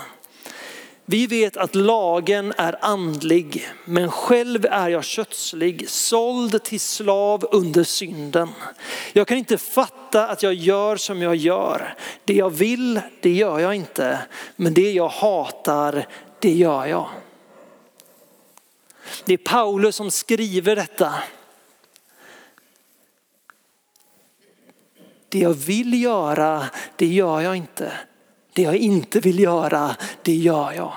Vi 1.12 1.28
vet 1.28 1.58
att 1.58 1.76
lagen 1.76 2.54
är 2.58 2.86
andlig, 2.86 3.70
men 3.86 4.12
själv 4.12 4.66
är 4.66 4.90
jag 4.90 5.04
kötslig, 5.04 5.90
såld 5.90 6.64
till 6.64 6.80
slav 6.80 7.48
under 7.52 7.84
synden. 7.84 8.50
Jag 9.14 9.28
kan 9.28 9.38
inte 9.38 9.58
fatta 9.58 10.28
att 10.28 10.44
jag 10.44 10.54
gör 10.54 10.96
som 10.96 11.22
jag 11.22 11.36
gör. 11.36 11.96
Det 12.26 12.34
jag 12.34 12.50
vill, 12.50 13.02
det 13.22 13.30
gör 13.30 13.60
jag 13.60 13.76
inte, 13.76 14.20
men 14.56 14.74
det 14.74 14.92
jag 14.92 15.08
hatar, 15.08 16.08
det 16.40 16.52
gör 16.52 16.86
jag. 16.86 17.10
Det 19.26 19.34
är 19.34 19.38
Paulus 19.38 19.96
som 19.96 20.12
skriver 20.12 20.76
detta. 20.76 21.14
Det 25.30 25.40
jag 25.40 25.54
vill 25.54 26.02
göra, 26.02 26.66
det 26.96 27.06
gör 27.06 27.42
jag 27.42 27.56
inte. 27.56 27.92
Det 28.54 28.62
jag 28.62 28.76
inte 28.76 29.20
vill 29.20 29.40
göra, 29.40 29.96
det 30.22 30.36
gör 30.36 30.74
jag. 30.74 30.94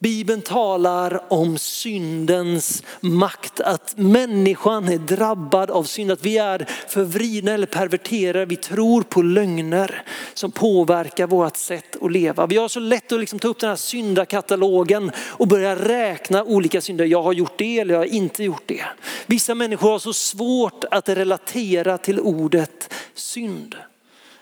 Bibeln 0.00 0.42
talar 0.42 1.32
om 1.32 1.58
syndens 1.58 2.82
makt, 3.00 3.60
att 3.60 3.94
människan 3.96 4.88
är 4.88 4.98
drabbad 4.98 5.70
av 5.70 5.84
synd, 5.84 6.10
att 6.10 6.24
vi 6.24 6.38
är 6.38 6.68
förvridna 6.88 7.52
eller 7.52 7.66
perverterade. 7.66 8.46
Vi 8.46 8.56
tror 8.56 9.02
på 9.02 9.22
lögner 9.22 10.02
som 10.34 10.50
påverkar 10.50 11.26
vårt 11.26 11.56
sätt 11.56 11.96
att 12.02 12.12
leva. 12.12 12.46
Vi 12.46 12.56
har 12.56 12.68
så 12.68 12.80
lätt 12.80 13.12
att 13.12 13.20
liksom 13.20 13.38
ta 13.38 13.48
upp 13.48 13.60
den 13.60 13.68
här 13.68 13.76
syndakatalogen 13.76 15.10
och 15.16 15.48
börja 15.48 15.76
räkna 15.76 16.44
olika 16.44 16.80
synder. 16.80 17.04
Jag 17.04 17.22
har 17.22 17.32
gjort 17.32 17.58
det 17.58 17.78
eller 17.78 17.94
jag 17.94 18.00
har 18.00 18.14
inte 18.14 18.44
gjort 18.44 18.62
det. 18.66 18.84
Vissa 19.26 19.54
människor 19.54 19.90
har 19.90 19.98
så 19.98 20.12
svårt 20.12 20.84
att 20.90 21.08
relatera 21.08 21.98
till 21.98 22.20
ordet 22.20 22.94
synd. 23.14 23.76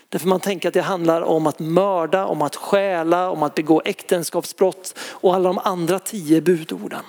Därför 0.09 0.29
man 0.29 0.41
tänker 0.41 0.69
att 0.69 0.75
det 0.75 0.83
handlar 0.83 1.23
om 1.23 1.47
att 1.47 1.59
mörda, 1.59 2.27
om 2.27 2.43
att 2.43 2.57
stjäla, 2.57 3.31
om 3.31 3.43
att 3.43 3.55
begå 3.55 3.83
äktenskapsbrott 3.85 4.99
och 4.99 5.35
alla 5.35 5.49
de 5.49 5.59
andra 5.59 5.99
tio 5.99 6.41
budorden. 6.41 7.05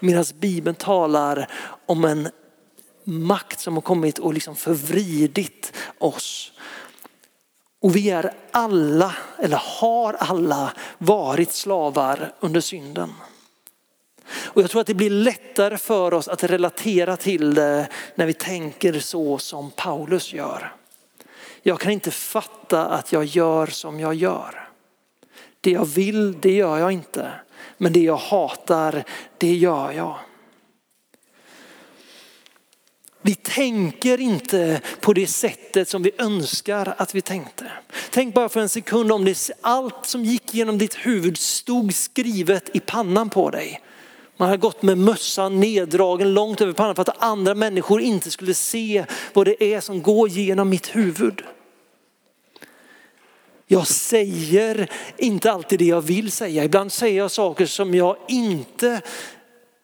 Medan 0.00 0.24
Bibeln 0.34 0.74
talar 0.74 1.50
om 1.86 2.04
en 2.04 2.28
makt 3.04 3.60
som 3.60 3.74
har 3.74 3.80
kommit 3.80 4.18
och 4.18 4.34
liksom 4.34 4.56
förvridit 4.56 5.72
oss. 5.98 6.52
Och 7.80 7.96
vi 7.96 8.10
är 8.10 8.32
alla, 8.50 9.14
eller 9.38 9.62
har 9.80 10.12
alla 10.14 10.72
varit 10.98 11.52
slavar 11.52 12.32
under 12.40 12.60
synden. 12.60 13.12
Och 14.28 14.62
jag 14.62 14.70
tror 14.70 14.80
att 14.80 14.86
det 14.86 14.94
blir 14.94 15.10
lättare 15.10 15.78
för 15.78 16.14
oss 16.14 16.28
att 16.28 16.44
relatera 16.44 17.16
till 17.16 17.54
det 17.54 17.88
när 18.14 18.26
vi 18.26 18.34
tänker 18.34 19.00
så 19.00 19.38
som 19.38 19.70
Paulus 19.70 20.32
gör. 20.32 20.72
Jag 21.68 21.80
kan 21.80 21.92
inte 21.92 22.10
fatta 22.10 22.86
att 22.86 23.12
jag 23.12 23.24
gör 23.24 23.66
som 23.66 24.00
jag 24.00 24.14
gör. 24.14 24.68
Det 25.60 25.70
jag 25.70 25.84
vill, 25.84 26.40
det 26.40 26.52
gör 26.52 26.78
jag 26.78 26.92
inte. 26.92 27.32
Men 27.76 27.92
det 27.92 28.00
jag 28.00 28.16
hatar, 28.16 29.04
det 29.38 29.54
gör 29.54 29.92
jag. 29.92 30.18
Vi 33.22 33.34
tänker 33.34 34.20
inte 34.20 34.80
på 35.00 35.12
det 35.12 35.26
sättet 35.26 35.88
som 35.88 36.02
vi 36.02 36.10
önskar 36.18 36.94
att 36.98 37.14
vi 37.14 37.20
tänkte. 37.20 37.72
Tänk 38.10 38.34
bara 38.34 38.48
för 38.48 38.60
en 38.60 38.68
sekund 38.68 39.12
om 39.12 39.24
det, 39.24 39.50
allt 39.60 40.06
som 40.06 40.24
gick 40.24 40.54
genom 40.54 40.78
ditt 40.78 40.94
huvud 40.94 41.38
stod 41.38 41.94
skrivet 41.94 42.76
i 42.76 42.80
pannan 42.80 43.30
på 43.30 43.50
dig. 43.50 43.80
Man 44.36 44.48
hade 44.48 44.58
gått 44.58 44.82
med 44.82 44.98
mössan 44.98 45.60
neddragen 45.60 46.34
långt 46.34 46.60
över 46.60 46.72
pannan 46.72 46.94
för 46.94 47.02
att 47.02 47.22
andra 47.22 47.54
människor 47.54 48.00
inte 48.00 48.30
skulle 48.30 48.54
se 48.54 49.04
vad 49.32 49.46
det 49.46 49.64
är 49.74 49.80
som 49.80 50.02
går 50.02 50.28
genom 50.28 50.68
mitt 50.68 50.96
huvud. 50.96 51.42
Jag 53.66 53.86
säger 53.86 54.90
inte 55.16 55.52
alltid 55.52 55.78
det 55.78 55.84
jag 55.84 56.00
vill 56.00 56.32
säga. 56.32 56.64
Ibland 56.64 56.92
säger 56.92 57.18
jag 57.18 57.30
saker 57.30 57.66
som 57.66 57.94
jag 57.94 58.16
inte 58.28 59.00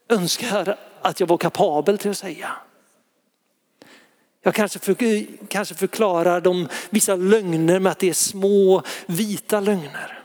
önskar 0.08 0.78
att 1.02 1.20
jag 1.20 1.26
var 1.26 1.38
kapabel 1.38 1.98
till 1.98 2.10
att 2.10 2.18
säga. 2.18 2.48
Jag 4.42 4.54
kanske, 4.54 4.78
för, 4.78 4.96
kanske 5.48 5.74
förklarar 5.74 6.40
de, 6.40 6.68
vissa 6.90 7.16
lögner 7.16 7.78
med 7.78 7.92
att 7.92 7.98
det 7.98 8.08
är 8.08 8.12
små 8.12 8.82
vita 9.06 9.60
lögner. 9.60 10.21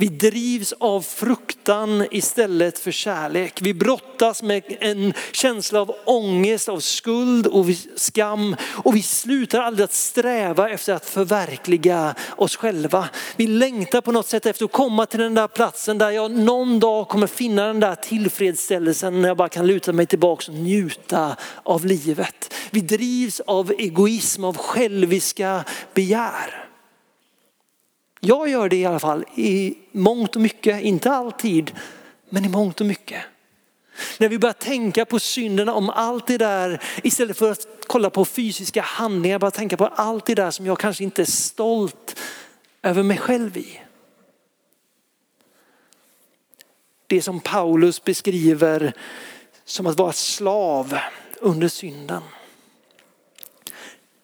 Vi 0.00 0.08
drivs 0.08 0.72
av 0.72 1.00
fruktan 1.00 2.06
istället 2.10 2.78
för 2.78 2.90
kärlek. 2.90 3.60
Vi 3.62 3.74
brottas 3.74 4.42
med 4.42 4.62
en 4.80 5.12
känsla 5.32 5.80
av 5.80 5.94
ångest, 6.04 6.68
av 6.68 6.80
skuld 6.80 7.46
och 7.46 7.66
skam. 7.96 8.56
Och 8.84 8.96
vi 8.96 9.02
slutar 9.02 9.60
aldrig 9.60 9.84
att 9.84 9.92
sträva 9.92 10.70
efter 10.70 10.92
att 10.94 11.06
förverkliga 11.06 12.14
oss 12.36 12.56
själva. 12.56 13.08
Vi 13.36 13.46
längtar 13.46 14.00
på 14.00 14.12
något 14.12 14.26
sätt 14.26 14.46
efter 14.46 14.64
att 14.64 14.72
komma 14.72 15.06
till 15.06 15.20
den 15.20 15.34
där 15.34 15.48
platsen 15.48 15.98
där 15.98 16.10
jag 16.10 16.30
någon 16.30 16.80
dag 16.80 17.08
kommer 17.08 17.26
finna 17.26 17.66
den 17.66 17.80
där 17.80 17.94
tillfredsställelsen 17.94 19.22
när 19.22 19.28
jag 19.28 19.36
bara 19.36 19.48
kan 19.48 19.66
luta 19.66 19.92
mig 19.92 20.06
tillbaka 20.06 20.52
och 20.52 20.58
njuta 20.58 21.36
av 21.62 21.86
livet. 21.86 22.54
Vi 22.70 22.80
drivs 22.80 23.40
av 23.40 23.72
egoism, 23.78 24.44
av 24.44 24.56
själviska 24.56 25.64
begär. 25.94 26.67
Jag 28.20 28.48
gör 28.48 28.68
det 28.68 28.76
i 28.76 28.84
alla 28.84 28.98
fall 28.98 29.24
i 29.34 29.78
mångt 29.92 30.36
och 30.36 30.42
mycket, 30.42 30.82
inte 30.82 31.10
alltid, 31.10 31.72
men 32.28 32.44
i 32.44 32.48
mångt 32.48 32.80
och 32.80 32.86
mycket. 32.86 33.22
När 34.18 34.28
vi 34.28 34.38
börjar 34.38 34.52
tänka 34.52 35.04
på 35.04 35.18
synderna 35.18 35.74
om 35.74 35.90
allt 35.90 36.26
det 36.26 36.38
där, 36.38 36.82
istället 37.02 37.38
för 37.38 37.52
att 37.52 37.66
kolla 37.86 38.10
på 38.10 38.24
fysiska 38.24 38.82
handlingar, 38.82 39.38
bara 39.38 39.50
tänka 39.50 39.76
på 39.76 39.86
allt 39.86 40.26
det 40.26 40.34
där 40.34 40.50
som 40.50 40.66
jag 40.66 40.78
kanske 40.78 41.04
inte 41.04 41.22
är 41.22 41.26
stolt 41.26 42.20
över 42.82 43.02
mig 43.02 43.18
själv 43.18 43.56
i. 43.56 43.80
Det 47.06 47.22
som 47.22 47.40
Paulus 47.40 48.04
beskriver 48.04 48.92
som 49.64 49.86
att 49.86 49.98
vara 49.98 50.12
slav 50.12 50.98
under 51.40 51.68
synden. 51.68 52.22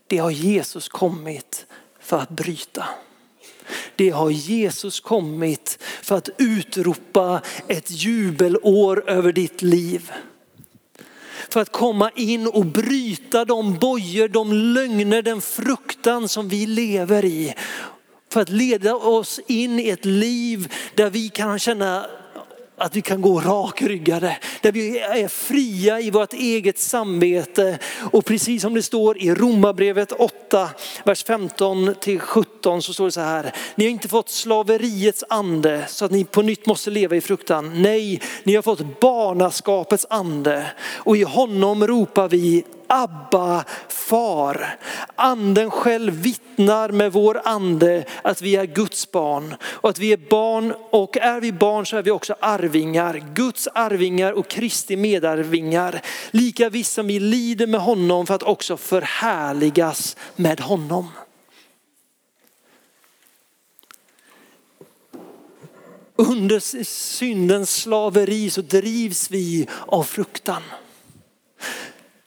det 0.07 0.19
har 0.19 0.31
Jesus 0.31 0.89
kommit 0.89 1.67
för 2.01 2.19
att 2.19 2.31
bryta. 2.31 2.89
Det 3.97 4.11
har 4.11 4.31
Jesus 4.31 5.01
kommit 5.01 5.79
för 6.03 6.17
att 6.17 6.29
utropa 6.39 7.41
ett 7.69 7.91
jubelår 7.91 9.11
över 9.11 9.33
ditt 9.33 9.63
liv. 9.63 10.13
För 11.49 11.61
att 11.61 11.73
komma 11.73 12.11
in 12.15 12.47
och 12.47 12.67
bryta 12.67 13.45
de 13.45 13.79
bojor, 13.79 14.29
de 14.29 14.53
lögner, 14.53 15.23
den 15.23 15.41
fruktan 15.41 16.29
som 16.29 16.49
vi 16.49 16.67
lever 16.67 17.25
i. 17.25 17.55
För 18.33 18.41
att 18.41 18.49
leda 18.49 18.95
oss 18.95 19.41
in 19.47 19.81
i 19.81 19.89
ett 19.89 20.05
liv 20.05 20.73
där 20.95 21.11
vi 21.11 21.29
kan 21.29 21.59
känna 21.59 22.07
att 22.77 22.97
vi 22.97 23.03
kan 23.03 23.21
gå 23.21 23.41
rakryggade, 23.41 24.37
där 24.61 24.73
vi 24.73 24.99
är 24.99 25.29
fria 25.29 26.01
i 26.01 26.11
vårt 26.11 26.33
eget 26.33 26.79
samvete. 26.79 27.79
Och 28.13 28.25
precis 28.25 28.63
som 28.63 28.75
det 28.75 28.83
står 28.83 29.19
i 29.23 29.35
Romarbrevet 29.35 30.13
8, 30.13 30.69
vers 31.05 31.25
15 31.25 31.95
till 32.01 32.21
17 32.21 32.83
så 32.83 32.95
står 32.95 33.05
det 33.05 33.13
så 33.13 33.21
här. 33.21 33.53
Ni 33.75 33.85
har 33.85 33.91
inte 33.91 34.09
fått 34.09 34.29
slaveriets 34.29 35.25
ande 35.29 35.85
så 35.89 36.05
att 36.05 36.11
ni 36.11 36.25
på 36.25 36.43
nytt 36.43 36.67
måste 36.67 36.91
leva 36.91 37.17
i 37.17 37.21
fruktan. 37.21 37.83
Nej, 37.83 38.21
ni 38.45 38.55
har 38.55 38.63
fått 38.63 39.01
barnaskapets 39.01 40.07
ande 40.11 40.67
och 40.95 41.17
i 41.17 41.23
honom 41.23 41.87
ropar 41.87 42.29
vi 42.29 42.65
Abba 42.87 43.65
far. 43.89 44.77
Anden 45.17 45.71
själv 45.71 46.13
vittnar 46.13 46.89
med 46.89 47.13
vår 47.13 47.41
ande 47.45 48.05
att 48.23 48.43
vi 48.43 48.57
är 48.57 48.65
Guds 48.67 49.11
barn 49.11 49.55
och 49.63 49.91
att 49.91 49.99
vi 49.99 50.13
är 50.13 50.31
barn 50.31 50.75
och 50.91 51.17
är 51.17 51.41
vi 51.41 51.53
barn 51.53 51.87
så 51.87 51.97
är 51.97 52.03
vi 52.03 52.11
också 52.11 52.35
arvingar. 52.41 53.23
Guds 53.35 53.69
arvingar 53.75 54.33
och 54.33 54.49
Kristi 54.49 54.97
medarvingar. 54.97 56.01
Lika 56.31 56.69
visst 56.69 56.93
som 56.93 57.07
vi 57.07 57.21
lider 57.21 57.67
med 57.67 57.81
honom 57.81 58.27
för 58.27 58.35
att 58.35 58.43
också 58.43 58.77
förhärligas 58.77 60.17
med 60.37 60.61
honom. 60.61 61.09
Under 66.17 66.85
syndens 66.85 67.77
slaveri 67.77 68.51
så 68.51 68.61
drivs 68.61 69.31
vi 69.31 69.69
av 69.87 70.03
fruktan 70.03 70.63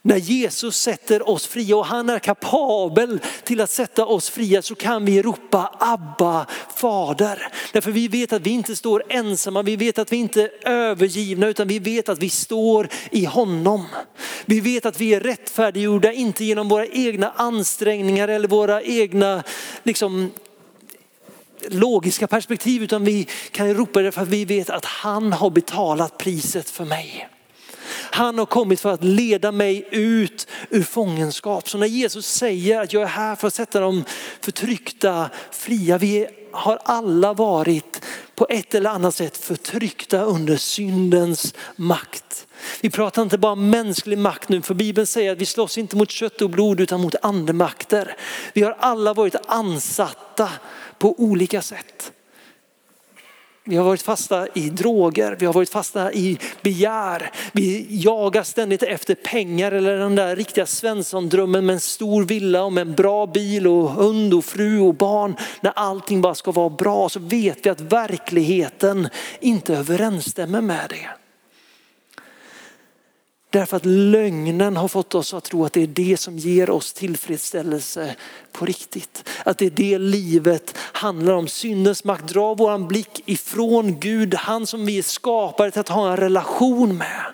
när 0.08 0.17
Jesus 0.17 0.78
sätter 0.78 1.30
oss 1.30 1.48
fria 1.48 1.76
och 1.76 1.86
han 1.86 2.10
är 2.10 2.20
kapabel 2.20 3.20
till 3.43 3.62
att 3.62 3.70
sätta 3.70 4.06
oss 4.06 4.30
fria 4.30 4.62
så 4.62 4.76
kan 4.76 5.06
vi 5.06 5.22
ropa 5.22 5.76
Abba 5.80 6.46
fader. 6.76 7.48
Därför 7.74 7.91
vi 7.91 8.08
vet 8.08 8.34
att 8.34 8.41
vi 8.41 8.50
inte 8.50 8.76
står 8.76 9.04
ensamma, 9.10 9.62
vi 9.62 9.76
vet 9.76 10.00
att 10.00 10.12
vi 10.12 10.17
inte 10.17 10.41
är 10.41 10.70
övergivna 10.70 11.48
utan 11.48 11.67
vi 11.67 11.80
vet 11.80 12.10
att 12.10 12.24
vi 12.24 12.30
står 12.30 12.89
i 13.12 13.26
honom. 13.26 13.86
Vi 14.46 14.60
vet 14.60 14.86
att 14.86 15.02
vi 15.02 15.13
är 15.13 15.20
rättfärdiggjorda, 15.20 16.12
inte 16.12 16.46
genom 16.46 16.70
våra 16.70 16.88
egna 16.88 17.32
ansträngningar 17.36 18.28
eller 18.28 18.48
våra 18.48 18.82
egna 18.82 19.43
liksom, 19.84 20.32
logiska 21.70 22.28
perspektiv 22.28 22.84
utan 22.84 23.06
vi 23.06 23.28
kan 23.52 23.74
ropa 23.74 24.02
det 24.02 24.12
för 24.12 24.22
att 24.22 24.28
vi 24.28 24.46
vet 24.46 24.70
att 24.70 24.86
han 24.86 25.34
har 25.34 25.50
betalat 25.50 26.17
priset 26.17 26.70
för 26.70 26.86
mig. 26.86 27.30
Han 28.12 28.39
har 28.39 28.46
kommit 28.46 28.80
för 28.80 28.93
att 28.93 29.04
leda 29.04 29.52
mig 29.52 29.88
ut 29.91 30.48
ur 30.70 30.84
fångenskap. 30.84 31.70
Så 31.70 31.78
när 31.78 31.88
Jesus 31.88 32.28
säger 32.28 32.82
att 32.82 32.93
jag 32.93 33.04
är 33.04 33.08
här 33.08 33.36
för 33.36 33.48
att 33.48 33.54
sätta 33.54 33.80
de 33.80 34.04
förtryckta 34.41 35.30
fria, 35.52 35.98
vi 35.98 36.28
har 36.52 36.80
alla 36.84 37.34
varit 37.34 38.06
på 38.36 38.48
ett 38.50 38.76
eller 38.76 38.89
annat 38.89 39.15
sätt 39.15 39.38
förtryckta 39.38 40.22
under 40.22 40.58
syndens 40.58 41.54
makt. 41.76 42.48
Vi 42.82 42.89
pratar 42.89 43.22
inte 43.22 43.38
bara 43.38 43.52
om 43.52 43.70
mänsklig 43.70 44.17
makt 44.17 44.50
nu, 44.50 44.62
för 44.62 44.74
Bibeln 44.74 45.08
säger 45.08 45.32
att 45.32 45.38
vi 45.38 45.46
slåss 45.46 45.78
inte 45.78 45.96
mot 45.96 46.12
kött 46.12 46.41
och 46.41 46.50
blod 46.50 46.80
utan 46.80 47.02
mot 47.02 47.15
andemakter. 47.22 48.15
Vi 48.54 48.63
har 48.63 48.76
alla 48.80 49.13
varit 49.13 49.36
ansatta 49.48 50.50
på 51.00 51.15
olika 51.20 51.62
sätt. 51.62 52.12
Vi 53.69 53.75
har 53.75 53.84
varit 53.84 54.01
fasta 54.01 54.47
i 54.53 54.69
droger, 54.69 55.36
vi 55.39 55.45
har 55.45 55.53
varit 55.53 55.69
fasta 55.69 56.13
i 56.13 56.38
begär. 56.62 57.32
Vi 57.51 57.88
jagar 57.89 58.43
ständigt 58.43 58.84
efter 58.84 59.15
pengar 59.15 59.71
eller 59.71 59.97
den 59.97 60.15
där 60.15 60.36
riktiga 60.36 60.65
Svensson-drömmen 60.65 61.65
med 61.65 61.73
en 61.73 61.80
stor 61.80 62.23
villa 62.23 62.63
och 62.63 62.73
med 62.73 62.82
en 62.82 62.95
bra 62.95 63.25
bil 63.25 63.67
och 63.67 63.89
hund 63.89 64.34
och 64.34 64.45
fru 64.45 64.80
och 64.80 64.95
barn. 64.95 65.36
När 65.62 65.71
allting 65.75 66.21
bara 66.21 66.36
ska 66.36 66.51
vara 66.51 66.69
bra 66.69 67.10
så 67.10 67.19
vet 67.19 67.65
vi 67.65 67.69
att 67.69 67.82
verkligheten 67.82 69.10
inte 69.39 69.75
överensstämmer 69.75 70.62
med 70.62 70.86
det. 70.89 71.27
Därför 73.49 73.77
att 73.77 73.86
lögnen 73.86 74.77
har 74.77 74.88
fått 74.88 75.15
oss 75.15 75.33
att 75.33 75.43
tro 75.43 75.65
att 75.65 75.73
det 75.73 75.83
är 75.83 75.88
det 75.88 76.17
som 76.17 76.38
ger 76.38 76.69
oss 76.69 76.93
tillfredsställelse 76.93 78.15
på 78.51 78.65
riktigt. 78.65 79.29
Att 79.45 79.57
det 79.57 79.65
är 79.65 79.69
det 79.69 79.97
livet 79.97 80.77
handlar 80.77 81.33
om. 81.33 81.47
Syndens 81.47 82.03
makt 82.03 82.27
drar 82.27 82.55
våran 82.55 82.88
blick 82.88 83.23
ifrån 83.25 83.99
Gud, 83.99 84.36
han 84.36 84.67
som 84.67 84.86
vi 84.86 84.97
är 84.97 85.03
skapade 85.03 85.71
till 85.71 85.79
att 85.79 85.89
ha 85.89 86.12
en 86.12 86.17
relation 86.17 86.97
med. 86.97 87.25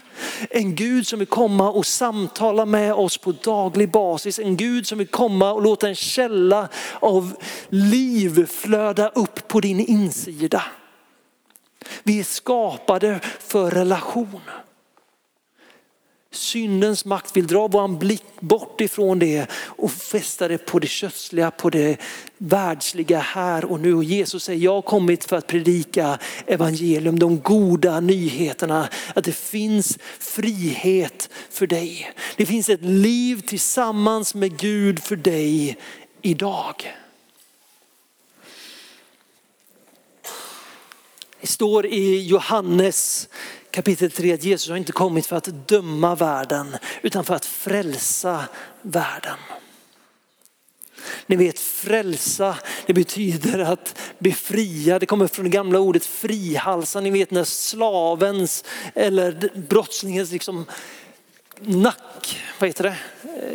En 0.50 0.76
Gud 0.76 1.08
som 1.08 1.20
vill 1.20 1.28
komma 1.28 1.72
och 1.72 1.86
samtala 1.86 2.66
med 2.66 2.94
oss 2.94 3.18
på 3.18 3.32
daglig 3.32 3.92
basis. 3.92 4.40
En 4.40 4.58
Gud 4.58 4.88
som 4.88 4.98
vill 4.98 5.08
komma 5.08 5.54
och 5.54 5.62
låta 5.62 5.88
en 5.88 5.96
källa 5.96 6.70
av 7.00 7.36
liv 7.70 8.46
flöda 8.46 9.10
upp 9.10 9.48
på 9.48 9.60
din 9.60 9.80
insida. 9.80 10.64
Vi 12.04 12.20
är 12.20 12.24
skapade 12.24 13.20
för 13.40 13.72
relation. 13.72 14.42
Syndens 16.34 17.06
makt 17.06 17.38
vill 17.38 17.48
dra 17.48 17.68
vår 17.68 17.88
blick 17.88 18.24
bort 18.40 18.82
ifrån 18.82 19.20
det 19.20 19.48
och 19.54 19.92
fästa 19.92 20.48
det 20.48 20.58
på 20.58 20.80
det 20.80 20.88
kötsliga, 20.88 21.52
på 21.52 21.70
det 21.70 21.98
världsliga 22.38 23.20
här 23.20 23.66
och 23.66 23.80
nu. 23.80 23.94
Och 23.94 24.04
Jesus 24.04 24.44
säger, 24.44 24.60
jag 24.60 24.74
har 24.74 24.82
kommit 24.82 25.26
för 25.26 25.36
att 25.36 25.48
predika 25.48 26.20
evangelium, 26.48 27.20
de 27.20 27.40
goda 27.40 28.00
nyheterna. 28.00 28.90
Att 29.16 29.24
det 29.24 29.36
finns 29.36 29.98
frihet 30.20 31.30
för 31.50 31.68
dig. 31.68 32.12
Det 32.38 32.46
finns 32.46 32.70
ett 32.70 32.84
liv 32.84 33.42
tillsammans 33.42 34.36
med 34.36 34.58
Gud 34.58 35.04
för 35.04 35.16
dig 35.16 35.78
idag. 36.22 36.94
Det 41.42 41.48
står 41.48 41.86
i 41.86 42.28
Johannes 42.28 43.30
kapitel 43.74 44.12
3 44.12 44.34
att 44.34 44.44
Jesus 44.44 44.70
har 44.70 44.78
inte 44.78 44.92
kommit 44.92 45.26
för 45.26 45.36
att 45.36 45.68
döma 45.68 46.16
världen 46.16 46.78
utan 47.02 47.26
för 47.26 47.36
att 47.36 47.46
frälsa 47.46 48.46
världen. 48.82 49.38
Ni 51.26 51.36
vet 51.36 51.60
frälsa, 51.60 52.58
det 52.86 52.94
betyder 52.94 53.60
att 53.60 54.00
befria. 54.20 55.00
Det 55.00 55.06
kommer 55.06 55.28
från 55.28 55.46
det 55.46 55.52
gamla 55.52 55.80
ordet 55.80 56.06
frihalsa. 56.06 57.00
Ni 57.00 57.10
vet 57.10 57.32
när 57.32 57.44
slavens 57.44 58.64
eller 58.96 59.52
brottslingens 59.70 60.32
liksom 60.32 60.66
nack, 61.60 62.42
vad 62.60 62.70
heter 62.70 62.84
det? 62.84 62.98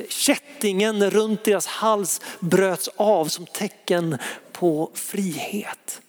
Kättingen 0.09 1.11
runt 1.11 1.45
deras 1.45 1.67
hals 1.67 2.21
bröts 2.41 2.89
av 2.97 3.27
som 3.27 3.47
tecken 3.47 4.19
på 4.53 4.91
frihet. 4.95 6.01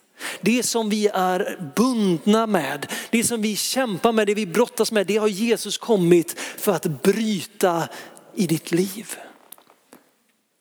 Det 0.41 0.63
som 0.63 0.89
vi 0.89 1.07
är 1.07 1.71
bundna 1.75 2.47
med, 2.47 2.87
det 3.09 3.23
som 3.23 3.41
vi 3.41 3.55
kämpar 3.55 4.11
med, 4.11 4.27
det 4.27 4.33
vi 4.33 4.45
brottas 4.45 4.91
med, 4.91 5.07
det 5.07 5.17
har 5.17 5.27
Jesus 5.27 5.77
kommit 5.77 6.39
för 6.39 6.71
att 6.71 7.01
bryta 7.01 7.87
i 8.35 8.47
ditt 8.47 8.71
liv. 8.71 9.15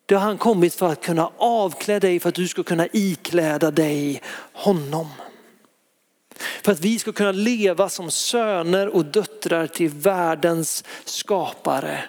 Det 0.07 0.14
har 0.14 0.23
han 0.23 0.38
kommit 0.38 0.75
för 0.75 0.92
att 0.92 1.03
kunna 1.03 1.31
avklä 1.37 1.99
dig, 1.99 2.21
för 2.21 2.29
att 2.29 2.35
du 2.35 2.49
ska 2.49 2.62
kunna 2.62 2.87
ikläda 2.92 3.71
dig 3.71 4.23
honom. 4.53 5.09
För 6.62 6.73
att 6.73 6.81
vi 6.81 6.99
ska 6.99 7.12
kunna 7.12 7.33
leva 7.33 7.88
som 7.88 8.11
söner 8.11 8.88
och 8.88 9.05
döttrar 9.05 9.66
till 9.66 9.88
världens 9.88 10.85
skapare 11.05 12.05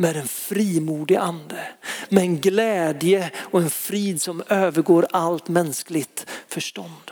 med 0.00 0.16
en 0.16 0.28
frimodig 0.28 1.16
ande. 1.16 1.68
Med 2.08 2.22
en 2.22 2.40
glädje 2.40 3.30
och 3.36 3.60
en 3.60 3.70
frid 3.70 4.22
som 4.22 4.42
övergår 4.48 5.06
allt 5.10 5.48
mänskligt 5.48 6.26
förstånd. 6.48 7.10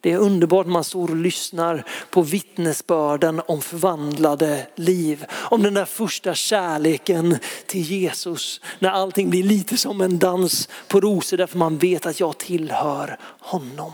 Det 0.00 0.12
är 0.12 0.18
underbart 0.18 0.66
när 0.66 0.72
man 0.72 0.84
står 0.84 1.10
och 1.10 1.16
lyssnar 1.16 1.84
på 2.10 2.22
vittnesbörden 2.22 3.42
om 3.46 3.60
förvandlade 3.60 4.66
liv. 4.74 5.24
Om 5.30 5.62
den 5.62 5.74
där 5.74 5.84
första 5.84 6.34
kärleken 6.34 7.38
till 7.66 7.82
Jesus. 7.82 8.60
När 8.78 8.90
allting 8.90 9.30
blir 9.30 9.42
lite 9.42 9.76
som 9.76 10.00
en 10.00 10.18
dans 10.18 10.68
på 10.88 11.00
rosor 11.00 11.36
därför 11.36 11.58
man 11.58 11.78
vet 11.78 12.06
att 12.06 12.20
jag 12.20 12.38
tillhör 12.38 13.18
honom. 13.40 13.92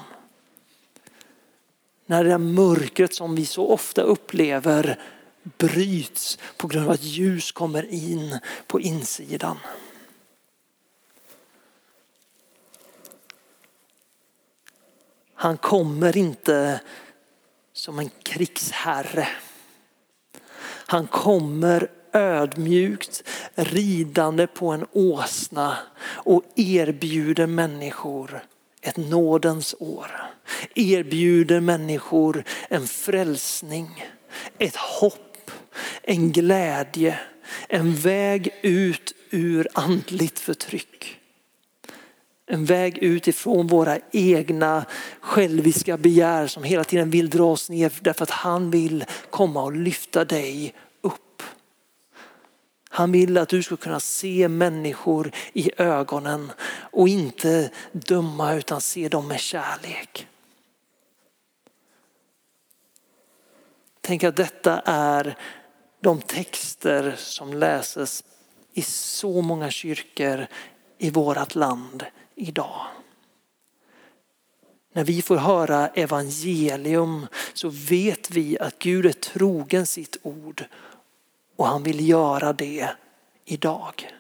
När 2.07 2.25
det 2.25 2.31
där 2.31 2.39
mörkret 2.39 3.15
som 3.15 3.35
vi 3.35 3.47
så 3.47 3.69
ofta 3.69 4.03
upplever 4.03 4.99
bryts 5.43 6.39
på 6.57 6.67
grund 6.67 6.87
av 6.87 6.93
att 6.93 7.03
ljus 7.03 7.53
kommer 7.53 7.95
in 7.95 8.39
på 8.67 8.81
insidan. 8.81 9.59
Han 15.35 15.57
kommer 15.57 16.17
inte 16.17 16.81
som 17.73 17.99
en 17.99 18.11
krigsherre. 18.23 19.29
Han 20.87 21.07
kommer 21.07 21.91
ödmjukt 22.13 23.23
ridande 23.55 24.47
på 24.47 24.69
en 24.69 24.87
åsna 24.93 25.79
och 26.03 26.43
erbjuder 26.57 27.47
människor 27.47 28.45
ett 28.81 28.97
nådens 28.97 29.75
år. 29.79 30.11
Erbjuder 30.75 31.61
människor 31.61 32.45
en 32.69 32.87
frälsning, 32.87 34.07
ett 34.59 34.77
hopp, 34.77 35.32
en 36.03 36.33
glädje, 36.33 37.21
en 37.69 37.95
väg 37.95 38.51
ut 38.63 39.15
ur 39.31 39.69
andligt 39.75 40.39
förtryck. 40.39 41.19
En 42.47 42.65
väg 42.65 42.99
ut 42.99 43.29
ifrån 43.29 43.67
våra 43.67 43.99
egna 44.13 44.85
själviska 45.21 45.97
begär 45.97 46.47
som 46.47 46.65
hela 46.65 46.85
tiden 46.85 47.11
vill 47.11 47.31
dra 47.31 47.45
oss 47.45 47.71
ner 47.71 47.93
därför 48.01 48.23
att 48.23 48.31
han 48.31 48.71
vill 48.71 49.05
komma 49.31 49.63
och 49.63 49.77
lyfta 49.77 50.25
dig 50.25 50.75
upp. 51.01 51.43
Han 52.89 53.13
vill 53.13 53.39
att 53.39 53.49
du 53.49 53.63
ska 53.63 53.77
kunna 53.77 54.01
se 54.01 54.49
människor 54.49 55.31
i 55.53 55.71
ögonen 55.77 56.53
och 56.91 57.09
inte 57.09 57.71
döma 57.93 58.55
utan 58.55 58.81
se 58.81 59.09
dem 59.09 59.29
med 59.29 59.41
kärlek. 59.41 60.27
Tänk 64.01 64.25
att 64.25 64.37
detta 64.37 64.83
är 64.85 65.37
de 66.03 66.21
texter 66.21 67.15
som 67.17 67.55
läses 67.55 68.25
i 68.73 68.83
så 68.83 69.43
många 69.43 69.71
kyrkor 69.71 70.47
i 70.99 71.11
vårt 71.11 71.55
land 71.55 72.05
idag. 72.35 72.87
När 74.93 75.05
vi 75.05 75.23
får 75.23 75.37
höra 75.37 75.89
evangelium 75.89 77.27
så 77.55 77.69
vet 77.69 78.31
vi 78.31 78.59
att 78.59 78.79
Gud 78.79 79.07
är 79.07 79.13
trogen 79.13 79.87
sitt 79.87 80.17
ord 80.23 80.65
och 81.57 81.67
han 81.67 81.83
vill 81.83 82.09
göra 82.09 82.53
det 82.53 82.91
idag. 83.45 84.13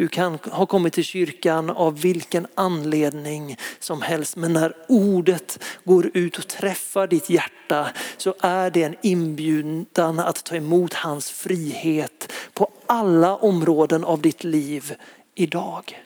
Du 0.00 0.08
kan 0.08 0.38
ha 0.42 0.66
kommit 0.66 0.92
till 0.92 1.04
kyrkan 1.04 1.70
av 1.70 2.00
vilken 2.00 2.46
anledning 2.54 3.56
som 3.78 4.02
helst 4.02 4.36
men 4.36 4.52
när 4.52 4.74
ordet 4.88 5.58
går 5.84 6.10
ut 6.14 6.38
och 6.38 6.48
träffar 6.48 7.06
ditt 7.06 7.30
hjärta 7.30 7.90
så 8.16 8.34
är 8.40 8.70
det 8.70 8.82
en 8.82 8.96
inbjudan 9.02 10.18
att 10.18 10.44
ta 10.44 10.56
emot 10.56 10.94
hans 10.94 11.30
frihet 11.30 12.32
på 12.54 12.70
alla 12.86 13.36
områden 13.36 14.04
av 14.04 14.20
ditt 14.20 14.44
liv 14.44 14.94
idag. 15.34 16.02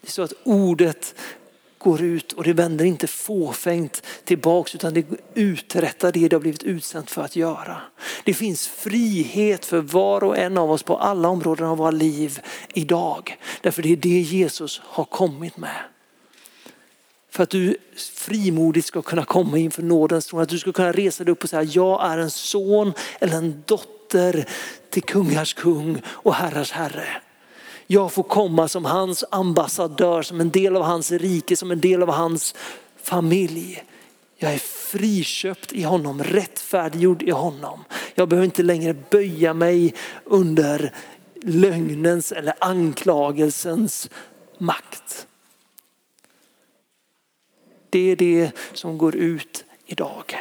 Det 0.00 0.08
är 0.08 0.10
så 0.10 0.22
att 0.22 0.32
ordet 0.44 1.14
går 1.82 2.02
ut 2.02 2.32
och 2.32 2.44
det 2.44 2.52
vänder 2.52 2.84
inte 2.84 3.06
fåfängt 3.06 4.02
tillbaks 4.24 4.74
utan 4.74 4.94
det 4.94 5.06
uträttar 5.34 6.12
det 6.12 6.28
det 6.28 6.36
har 6.36 6.40
blivit 6.40 6.62
utsänt 6.62 7.10
för 7.10 7.22
att 7.22 7.36
göra. 7.36 7.80
Det 8.24 8.34
finns 8.34 8.68
frihet 8.68 9.64
för 9.64 9.80
var 9.80 10.24
och 10.24 10.38
en 10.38 10.58
av 10.58 10.70
oss 10.70 10.82
på 10.82 10.96
alla 10.96 11.28
områden 11.28 11.66
av 11.66 11.78
våra 11.78 11.90
liv 11.90 12.40
idag. 12.74 13.36
Därför 13.60 13.82
det 13.82 13.92
är 13.92 13.96
det 13.96 14.08
Jesus 14.08 14.80
har 14.84 15.04
kommit 15.04 15.56
med. 15.56 15.76
För 17.30 17.42
att 17.42 17.50
du 17.50 17.76
frimodigt 17.96 18.86
ska 18.86 19.02
kunna 19.02 19.24
komma 19.24 19.58
inför 19.58 19.82
nådens 19.82 20.26
tron, 20.26 20.40
att 20.40 20.48
du 20.48 20.58
ska 20.58 20.72
kunna 20.72 20.92
resa 20.92 21.24
dig 21.24 21.32
upp 21.32 21.42
och 21.42 21.50
säga 21.50 21.62
jag 21.62 22.04
är 22.04 22.18
en 22.18 22.30
son 22.30 22.92
eller 23.20 23.36
en 23.36 23.62
dotter 23.66 24.48
till 24.90 25.02
kungars 25.02 25.54
kung 25.54 26.02
och 26.06 26.34
herrars 26.34 26.72
herre. 26.72 27.06
Jag 27.86 28.12
får 28.12 28.22
komma 28.22 28.68
som 28.68 28.84
hans 28.84 29.24
ambassadör, 29.30 30.22
som 30.22 30.40
en 30.40 30.50
del 30.50 30.76
av 30.76 30.82
hans 30.82 31.12
rike, 31.12 31.56
som 31.56 31.70
en 31.70 31.80
del 31.80 32.02
av 32.02 32.10
hans 32.10 32.54
familj. 33.02 33.84
Jag 34.36 34.54
är 34.54 34.58
friköpt 34.58 35.72
i 35.72 35.82
honom, 35.82 36.22
rättfärdiggjord 36.22 37.22
i 37.22 37.30
honom. 37.30 37.84
Jag 38.14 38.28
behöver 38.28 38.44
inte 38.44 38.62
längre 38.62 38.94
böja 39.10 39.54
mig 39.54 39.94
under 40.24 40.94
lögnens 41.42 42.32
eller 42.32 42.54
anklagelsens 42.58 44.10
makt. 44.58 45.26
Det 47.90 48.10
är 48.10 48.16
det 48.16 48.50
som 48.72 48.98
går 48.98 49.16
ut 49.16 49.64
idag. 49.86 50.36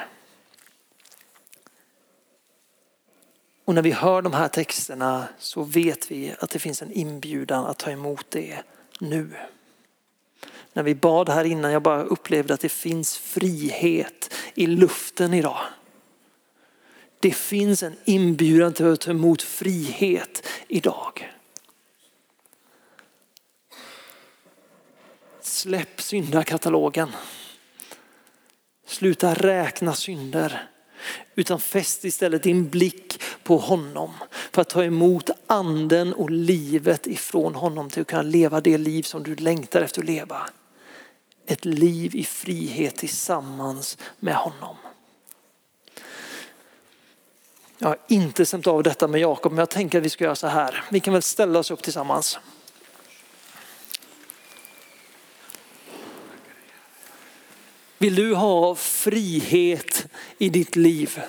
Och 3.71 3.75
när 3.75 3.81
vi 3.81 3.91
hör 3.91 4.21
de 4.21 4.33
här 4.33 4.47
texterna 4.47 5.27
så 5.39 5.63
vet 5.63 6.11
vi 6.11 6.35
att 6.39 6.49
det 6.49 6.59
finns 6.59 6.81
en 6.81 6.91
inbjudan 6.91 7.65
att 7.65 7.79
ta 7.79 7.91
emot 7.91 8.25
det 8.29 8.57
nu. 8.99 9.29
När 10.73 10.83
vi 10.83 10.95
bad 10.95 11.29
här 11.29 11.43
innan, 11.43 11.71
jag 11.71 11.81
bara 11.81 12.03
upplevde 12.03 12.53
att 12.53 12.59
det 12.59 12.69
finns 12.69 13.17
frihet 13.17 14.33
i 14.53 14.67
luften 14.67 15.33
idag. 15.33 15.59
Det 17.19 17.31
finns 17.31 17.83
en 17.83 17.95
inbjudan 18.05 18.73
till 18.73 18.85
att 18.85 19.01
ta 19.01 19.11
emot 19.11 19.41
frihet 19.41 20.47
idag. 20.67 21.33
Släpp 25.41 26.01
syndakatalogen. 26.01 27.11
Sluta 28.85 29.33
räkna 29.33 29.93
synder. 29.93 30.67
Utan 31.35 31.59
fäst 31.59 32.05
istället 32.05 32.43
din 32.43 32.69
blick 32.69 33.21
på 33.43 33.57
honom 33.57 34.13
för 34.51 34.61
att 34.61 34.69
ta 34.69 34.83
emot 34.83 35.29
anden 35.47 36.13
och 36.13 36.29
livet 36.29 37.07
ifrån 37.07 37.55
honom 37.55 37.89
till 37.89 38.01
att 38.01 38.07
kunna 38.07 38.21
leva 38.21 38.61
det 38.61 38.77
liv 38.77 39.03
som 39.03 39.23
du 39.23 39.35
längtar 39.35 39.81
efter 39.81 40.01
att 40.01 40.07
leva. 40.07 40.49
Ett 41.45 41.65
liv 41.65 42.15
i 42.15 42.23
frihet 42.23 42.95
tillsammans 42.95 43.97
med 44.19 44.35
honom. 44.35 44.75
Jag 47.77 47.87
har 47.87 47.97
inte 48.07 48.45
stämt 48.45 48.67
av 48.67 48.83
detta 48.83 49.07
med 49.07 49.21
Jakob 49.21 49.51
men 49.51 49.59
jag 49.59 49.69
tänker 49.69 49.97
att 49.97 50.05
vi 50.05 50.09
ska 50.09 50.23
göra 50.23 50.35
så 50.35 50.47
här. 50.47 50.83
Vi 50.91 50.99
kan 50.99 51.13
väl 51.13 51.21
ställa 51.21 51.59
oss 51.59 51.71
upp 51.71 51.83
tillsammans. 51.83 52.39
Vill 57.97 58.15
du 58.15 58.35
ha 58.35 58.75
frihet 58.75 60.07
i 60.37 60.49
ditt 60.49 60.75
liv? 60.75 61.21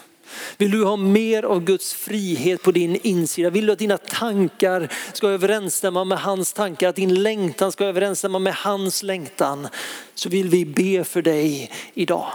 Vill 0.57 0.71
du 0.71 0.85
ha 0.85 0.97
mer 0.97 1.43
av 1.43 1.65
Guds 1.65 1.95
frihet 1.95 2.63
på 2.63 2.73
din 2.73 2.97
insida? 3.03 3.51
Vill 3.51 3.67
du 3.67 3.73
att 3.73 3.79
dina 3.79 3.99
tankar 3.99 4.89
ska 5.13 5.29
överensstämma 5.29 6.05
med 6.05 6.19
hans 6.19 6.53
tankar? 6.53 6.89
Att 6.89 6.97
din 6.97 7.23
längtan 7.23 7.73
ska 7.73 7.85
överensstämma 7.85 8.39
med 8.39 8.55
hans 8.55 9.03
längtan? 9.03 9.69
Så 10.15 10.29
vill 10.29 10.49
vi 10.49 10.65
be 10.65 11.05
för 11.05 11.23
dig 11.23 11.71
idag. 11.95 12.27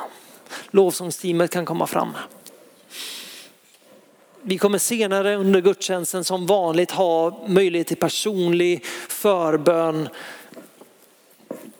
Lovsångsteamet 0.71 1.51
kan 1.51 1.65
komma 1.65 1.87
fram. 1.87 2.09
Vi 4.41 4.57
kommer 4.57 4.77
senare 4.77 5.35
under 5.35 5.61
gudstjänsten 5.61 6.23
som 6.23 6.45
vanligt 6.45 6.91
ha 6.91 7.45
möjlighet 7.47 7.87
till 7.87 7.97
personlig 7.97 8.85
förbön 9.09 10.09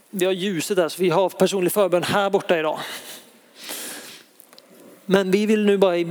vi 0.10 0.26
har 0.26 0.34
ljuset 0.34 0.78
där 0.78 0.90
så 0.90 1.02
vi 1.02 1.10
har 1.10 1.30
personlig 1.30 1.72
förbön 1.72 2.04
här 2.04 2.30
borta 2.30 2.60
idag. 2.60 2.80
Men 5.10 5.32
vi 5.32 5.46
vill 5.46 5.66
nu 5.66 5.78
bara 5.78 5.98
i, 5.98 6.08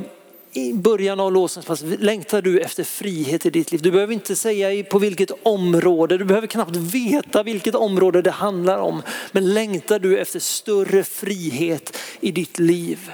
i 0.52 0.72
början 0.72 1.20
av 1.20 1.32
låsningspass, 1.32 1.82
längtar 1.82 2.42
du 2.42 2.60
efter 2.60 2.84
frihet 2.84 3.46
i 3.46 3.50
ditt 3.50 3.72
liv? 3.72 3.82
Du 3.82 3.90
behöver 3.90 4.14
inte 4.14 4.36
säga 4.36 4.84
på 4.84 4.98
vilket 4.98 5.30
område, 5.42 6.18
du 6.18 6.24
behöver 6.24 6.46
knappt 6.46 6.76
veta 6.76 7.42
vilket 7.42 7.74
område 7.74 8.22
det 8.22 8.30
handlar 8.30 8.78
om. 8.78 9.02
Men 9.32 9.54
längtar 9.54 9.98
du 9.98 10.18
efter 10.18 10.40
större 10.40 11.04
frihet 11.04 11.98
i 12.20 12.32
ditt 12.32 12.58
liv? 12.58 13.12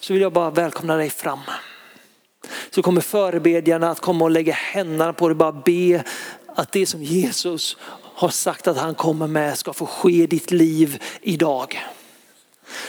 Så 0.00 0.12
vill 0.12 0.22
jag 0.22 0.32
bara 0.32 0.50
välkomna 0.50 0.96
dig 0.96 1.10
fram. 1.10 1.40
Så 2.70 2.82
kommer 2.82 3.00
förebedjarna 3.00 3.90
att 3.90 4.00
komma 4.00 4.24
och 4.24 4.30
lägga 4.30 4.52
händerna 4.52 5.12
på 5.12 5.28
dig, 5.28 5.34
bara 5.34 5.52
be 5.52 6.04
att 6.46 6.72
det 6.72 6.86
som 6.86 7.02
Jesus 7.02 7.76
har 8.14 8.28
sagt 8.28 8.66
att 8.66 8.76
han 8.76 8.94
kommer 8.94 9.26
med 9.26 9.58
ska 9.58 9.72
få 9.72 9.86
ske 9.86 10.22
i 10.22 10.26
ditt 10.26 10.50
liv 10.50 11.02
idag. 11.20 11.78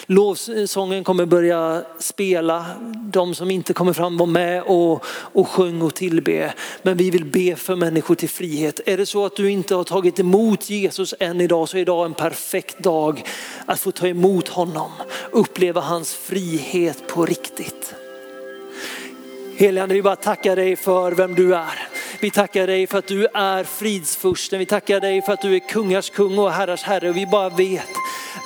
Lovsången 0.05 1.03
kommer 1.03 1.25
börja 1.25 1.83
spela, 1.99 2.65
de 3.11 3.35
som 3.35 3.51
inte 3.51 3.73
kommer 3.73 3.93
fram 3.93 4.17
var 4.17 4.25
med 4.25 4.63
och, 4.63 5.05
och 5.07 5.47
sjung 5.47 5.81
och 5.81 5.95
tillbe. 5.95 6.53
Men 6.81 6.97
vi 6.97 7.09
vill 7.09 7.25
be 7.25 7.55
för 7.55 7.75
människor 7.75 8.15
till 8.15 8.29
frihet. 8.29 8.79
Är 8.85 8.97
det 8.97 9.05
så 9.05 9.25
att 9.25 9.35
du 9.35 9.51
inte 9.51 9.75
har 9.75 9.83
tagit 9.83 10.19
emot 10.19 10.69
Jesus 10.69 11.13
än 11.19 11.41
idag 11.41 11.69
så 11.69 11.77
är 11.77 11.81
idag 11.81 12.05
en 12.05 12.13
perfekt 12.13 12.79
dag 12.79 13.23
att 13.65 13.79
få 13.79 13.91
ta 13.91 14.07
emot 14.07 14.47
honom. 14.47 14.91
Uppleva 15.31 15.81
hans 15.81 16.13
frihet 16.13 17.07
på 17.07 17.25
riktigt. 17.25 17.95
Helige 19.55 19.87
vi 19.87 20.01
bara 20.01 20.15
tackar 20.15 20.55
dig 20.55 20.75
för 20.75 21.11
vem 21.11 21.35
du 21.35 21.55
är. 21.55 21.98
Vi 22.19 22.31
tackar 22.31 22.67
dig 22.67 22.87
för 22.87 22.97
att 22.97 23.07
du 23.07 23.27
är 23.33 23.63
fridsfursten. 23.63 24.59
Vi 24.59 24.65
tackar 24.65 24.99
dig 24.99 25.21
för 25.21 25.33
att 25.33 25.41
du 25.41 25.55
är 25.55 25.59
kungars 25.59 26.09
kung 26.09 26.37
och 26.37 26.51
herrars 26.51 26.83
herre. 26.83 27.09
Och 27.09 27.17
vi 27.17 27.25
bara 27.25 27.49
vet, 27.49 27.89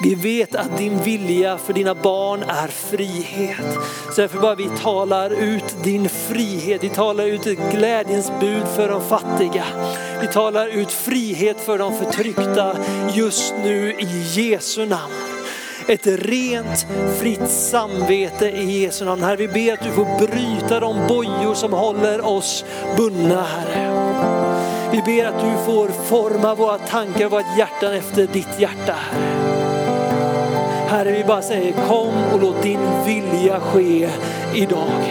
vi 0.04 0.16
vet 0.16 0.56
att 0.56 0.78
din 0.78 1.04
vilja 1.04 1.58
för 1.58 1.74
dina 1.74 1.96
barn 1.96 2.44
är 2.44 2.68
frihet. 2.68 3.78
Så 4.16 4.22
därför 4.22 4.40
bara 4.40 4.56
vi 4.56 4.70
talar 4.82 5.30
ut 5.30 5.84
din 5.84 6.10
frihet. 6.10 6.84
Vi 6.84 6.90
talar 6.90 7.26
ut 7.26 7.48
ett 7.48 7.72
glädjens 7.72 8.32
bud 8.40 8.68
för 8.76 8.90
de 8.90 9.02
fattiga. 9.02 9.66
Vi 10.22 10.28
talar 10.28 10.68
ut 10.68 10.92
frihet 10.92 11.62
för 11.62 11.78
de 11.78 11.98
förtryckta 11.98 12.78
just 13.14 13.54
nu 13.64 13.94
i 13.94 14.24
Jesu 14.34 14.86
namn 14.86 15.33
ett 15.88 16.08
rent, 16.08 16.88
fritt 17.20 17.50
samvete 17.50 18.50
i 18.50 18.82
Jesu 18.82 19.06
namn. 19.06 19.24
Herre, 19.24 19.36
vi 19.36 19.48
ber 19.48 19.74
att 19.74 19.84
du 19.84 19.92
får 19.92 20.28
bryta 20.28 20.80
de 20.80 21.08
bojor 21.08 21.54
som 21.54 21.74
håller 21.74 22.26
oss 22.26 22.66
bundna, 22.98 23.44
Herre. 23.44 23.90
Vi 24.92 25.02
ber 25.02 25.26
att 25.26 25.40
du 25.40 25.66
får 25.66 25.88
forma 25.88 26.56
våra 26.56 26.78
tankar 26.78 27.26
och 27.26 27.32
våra 27.32 27.44
hjärtan 27.58 27.94
efter 27.94 28.28
ditt 28.28 28.60
hjärta, 28.60 28.94
Herre. 28.94 29.44
Herre, 30.88 31.12
vi 31.12 31.24
bara 31.24 31.42
säger 31.42 31.72
kom 31.72 32.14
och 32.34 32.42
låt 32.42 32.64
din 32.64 32.80
vilja 33.06 33.60
ske 33.60 34.10
idag. 34.54 35.04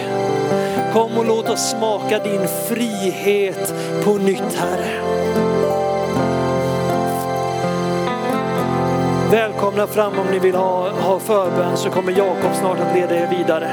Kom 0.92 1.18
och 1.18 1.26
låt 1.26 1.48
oss 1.48 1.70
smaka 1.70 2.18
din 2.18 2.48
frihet 2.68 3.74
på 4.04 4.14
nytt, 4.14 4.54
Herre. 4.54 5.51
Välkomna 9.32 9.86
fram 9.86 10.18
om 10.18 10.26
ni 10.26 10.38
vill 10.38 10.54
ha, 10.54 10.90
ha 10.90 11.20
förbön 11.20 11.76
så 11.76 11.90
kommer 11.90 12.12
Jakob 12.12 12.54
snart 12.54 12.78
att 12.80 12.94
leda 12.94 13.16
er 13.16 13.30
vidare. 13.30 13.70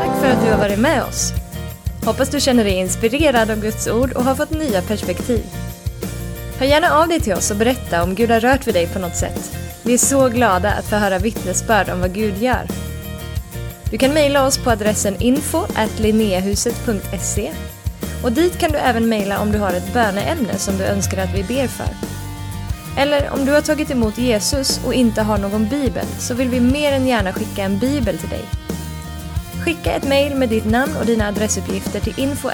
Tack 0.00 0.20
för 0.20 0.30
att 0.30 0.44
du 0.44 0.50
har 0.52 0.58
varit 0.58 0.78
med 0.78 1.02
oss. 1.02 1.32
Hoppas 2.04 2.28
du 2.30 2.40
känner 2.40 2.64
dig 2.64 2.72
inspirerad 2.72 3.50
av 3.50 3.60
Guds 3.60 3.88
ord 3.88 4.12
och 4.12 4.24
har 4.24 4.34
fått 4.34 4.50
nya 4.50 4.82
perspektiv. 4.82 5.44
Hör 6.58 6.66
gärna 6.66 6.90
av 6.90 7.08
dig 7.08 7.20
till 7.20 7.34
oss 7.34 7.50
och 7.50 7.56
berätta 7.56 8.02
om 8.02 8.14
Gud 8.14 8.30
har 8.30 8.40
rört 8.40 8.66
vid 8.66 8.74
dig 8.74 8.86
på 8.86 8.98
något 8.98 9.16
sätt. 9.16 9.56
Vi 9.82 9.94
är 9.94 9.98
så 9.98 10.28
glada 10.28 10.72
att 10.72 10.84
få 10.84 10.96
höra 10.96 11.18
vittnesbörd 11.18 11.88
om 11.90 12.00
vad 12.00 12.14
Gud 12.14 12.38
gör. 12.38 12.66
Du 13.90 13.98
kan 13.98 14.14
mejla 14.14 14.46
oss 14.46 14.58
på 14.58 14.70
adressen 14.70 15.16
info 15.22 15.66
och 18.22 18.32
dit 18.32 18.58
kan 18.58 18.72
du 18.72 18.78
även 18.78 19.08
mejla 19.08 19.40
om 19.40 19.52
du 19.52 19.58
har 19.58 19.72
ett 19.72 19.92
böneämne 19.92 20.58
som 20.58 20.78
du 20.78 20.84
önskar 20.84 21.18
att 21.18 21.34
vi 21.34 21.42
ber 21.42 21.66
för. 21.66 21.88
Eller 22.96 23.30
om 23.30 23.44
du 23.44 23.52
har 23.52 23.60
tagit 23.60 23.90
emot 23.90 24.18
Jesus 24.18 24.80
och 24.84 24.94
inte 24.94 25.22
har 25.22 25.38
någon 25.38 25.68
bibel 25.68 26.06
så 26.18 26.34
vill 26.34 26.48
vi 26.48 26.60
mer 26.60 26.92
än 26.92 27.06
gärna 27.06 27.32
skicka 27.32 27.62
en 27.62 27.78
bibel 27.78 28.18
till 28.18 28.28
dig. 28.28 28.44
Skicka 29.64 29.92
ett 29.92 30.08
mejl 30.08 30.34
med 30.34 30.48
ditt 30.48 30.64
namn 30.64 30.96
och 31.00 31.06
dina 31.06 31.28
adressuppgifter 31.28 32.00
till 32.00 32.20
info 32.20 32.50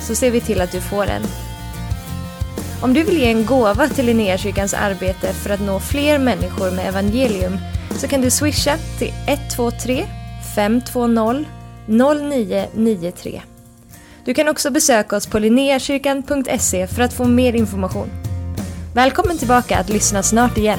så 0.00 0.14
ser 0.14 0.30
vi 0.30 0.40
till 0.40 0.60
att 0.60 0.72
du 0.72 0.80
får 0.80 1.06
en. 1.06 1.22
Om 2.82 2.94
du 2.94 3.02
vill 3.02 3.18
ge 3.18 3.30
en 3.30 3.46
gåva 3.46 3.88
till 3.88 4.06
Linnéakyrkans 4.06 4.74
arbete 4.74 5.32
för 5.32 5.50
att 5.50 5.60
nå 5.60 5.80
fler 5.80 6.18
människor 6.18 6.70
med 6.70 6.88
evangelium 6.88 7.58
så 7.96 8.08
kan 8.08 8.20
du 8.20 8.30
swisha 8.30 8.76
till 8.98 9.12
123 9.26 10.06
520 10.54 11.44
0993. 11.86 13.49
Du 14.24 14.34
kan 14.34 14.48
också 14.48 14.70
besöka 14.70 15.16
oss 15.16 15.26
på 15.26 15.38
linneakyrkan.se 15.38 16.86
för 16.86 17.02
att 17.02 17.12
få 17.12 17.24
mer 17.24 17.52
information. 17.52 18.10
Välkommen 18.94 19.38
tillbaka 19.38 19.78
att 19.78 19.88
lyssna 19.88 20.22
snart 20.22 20.58
igen. 20.58 20.78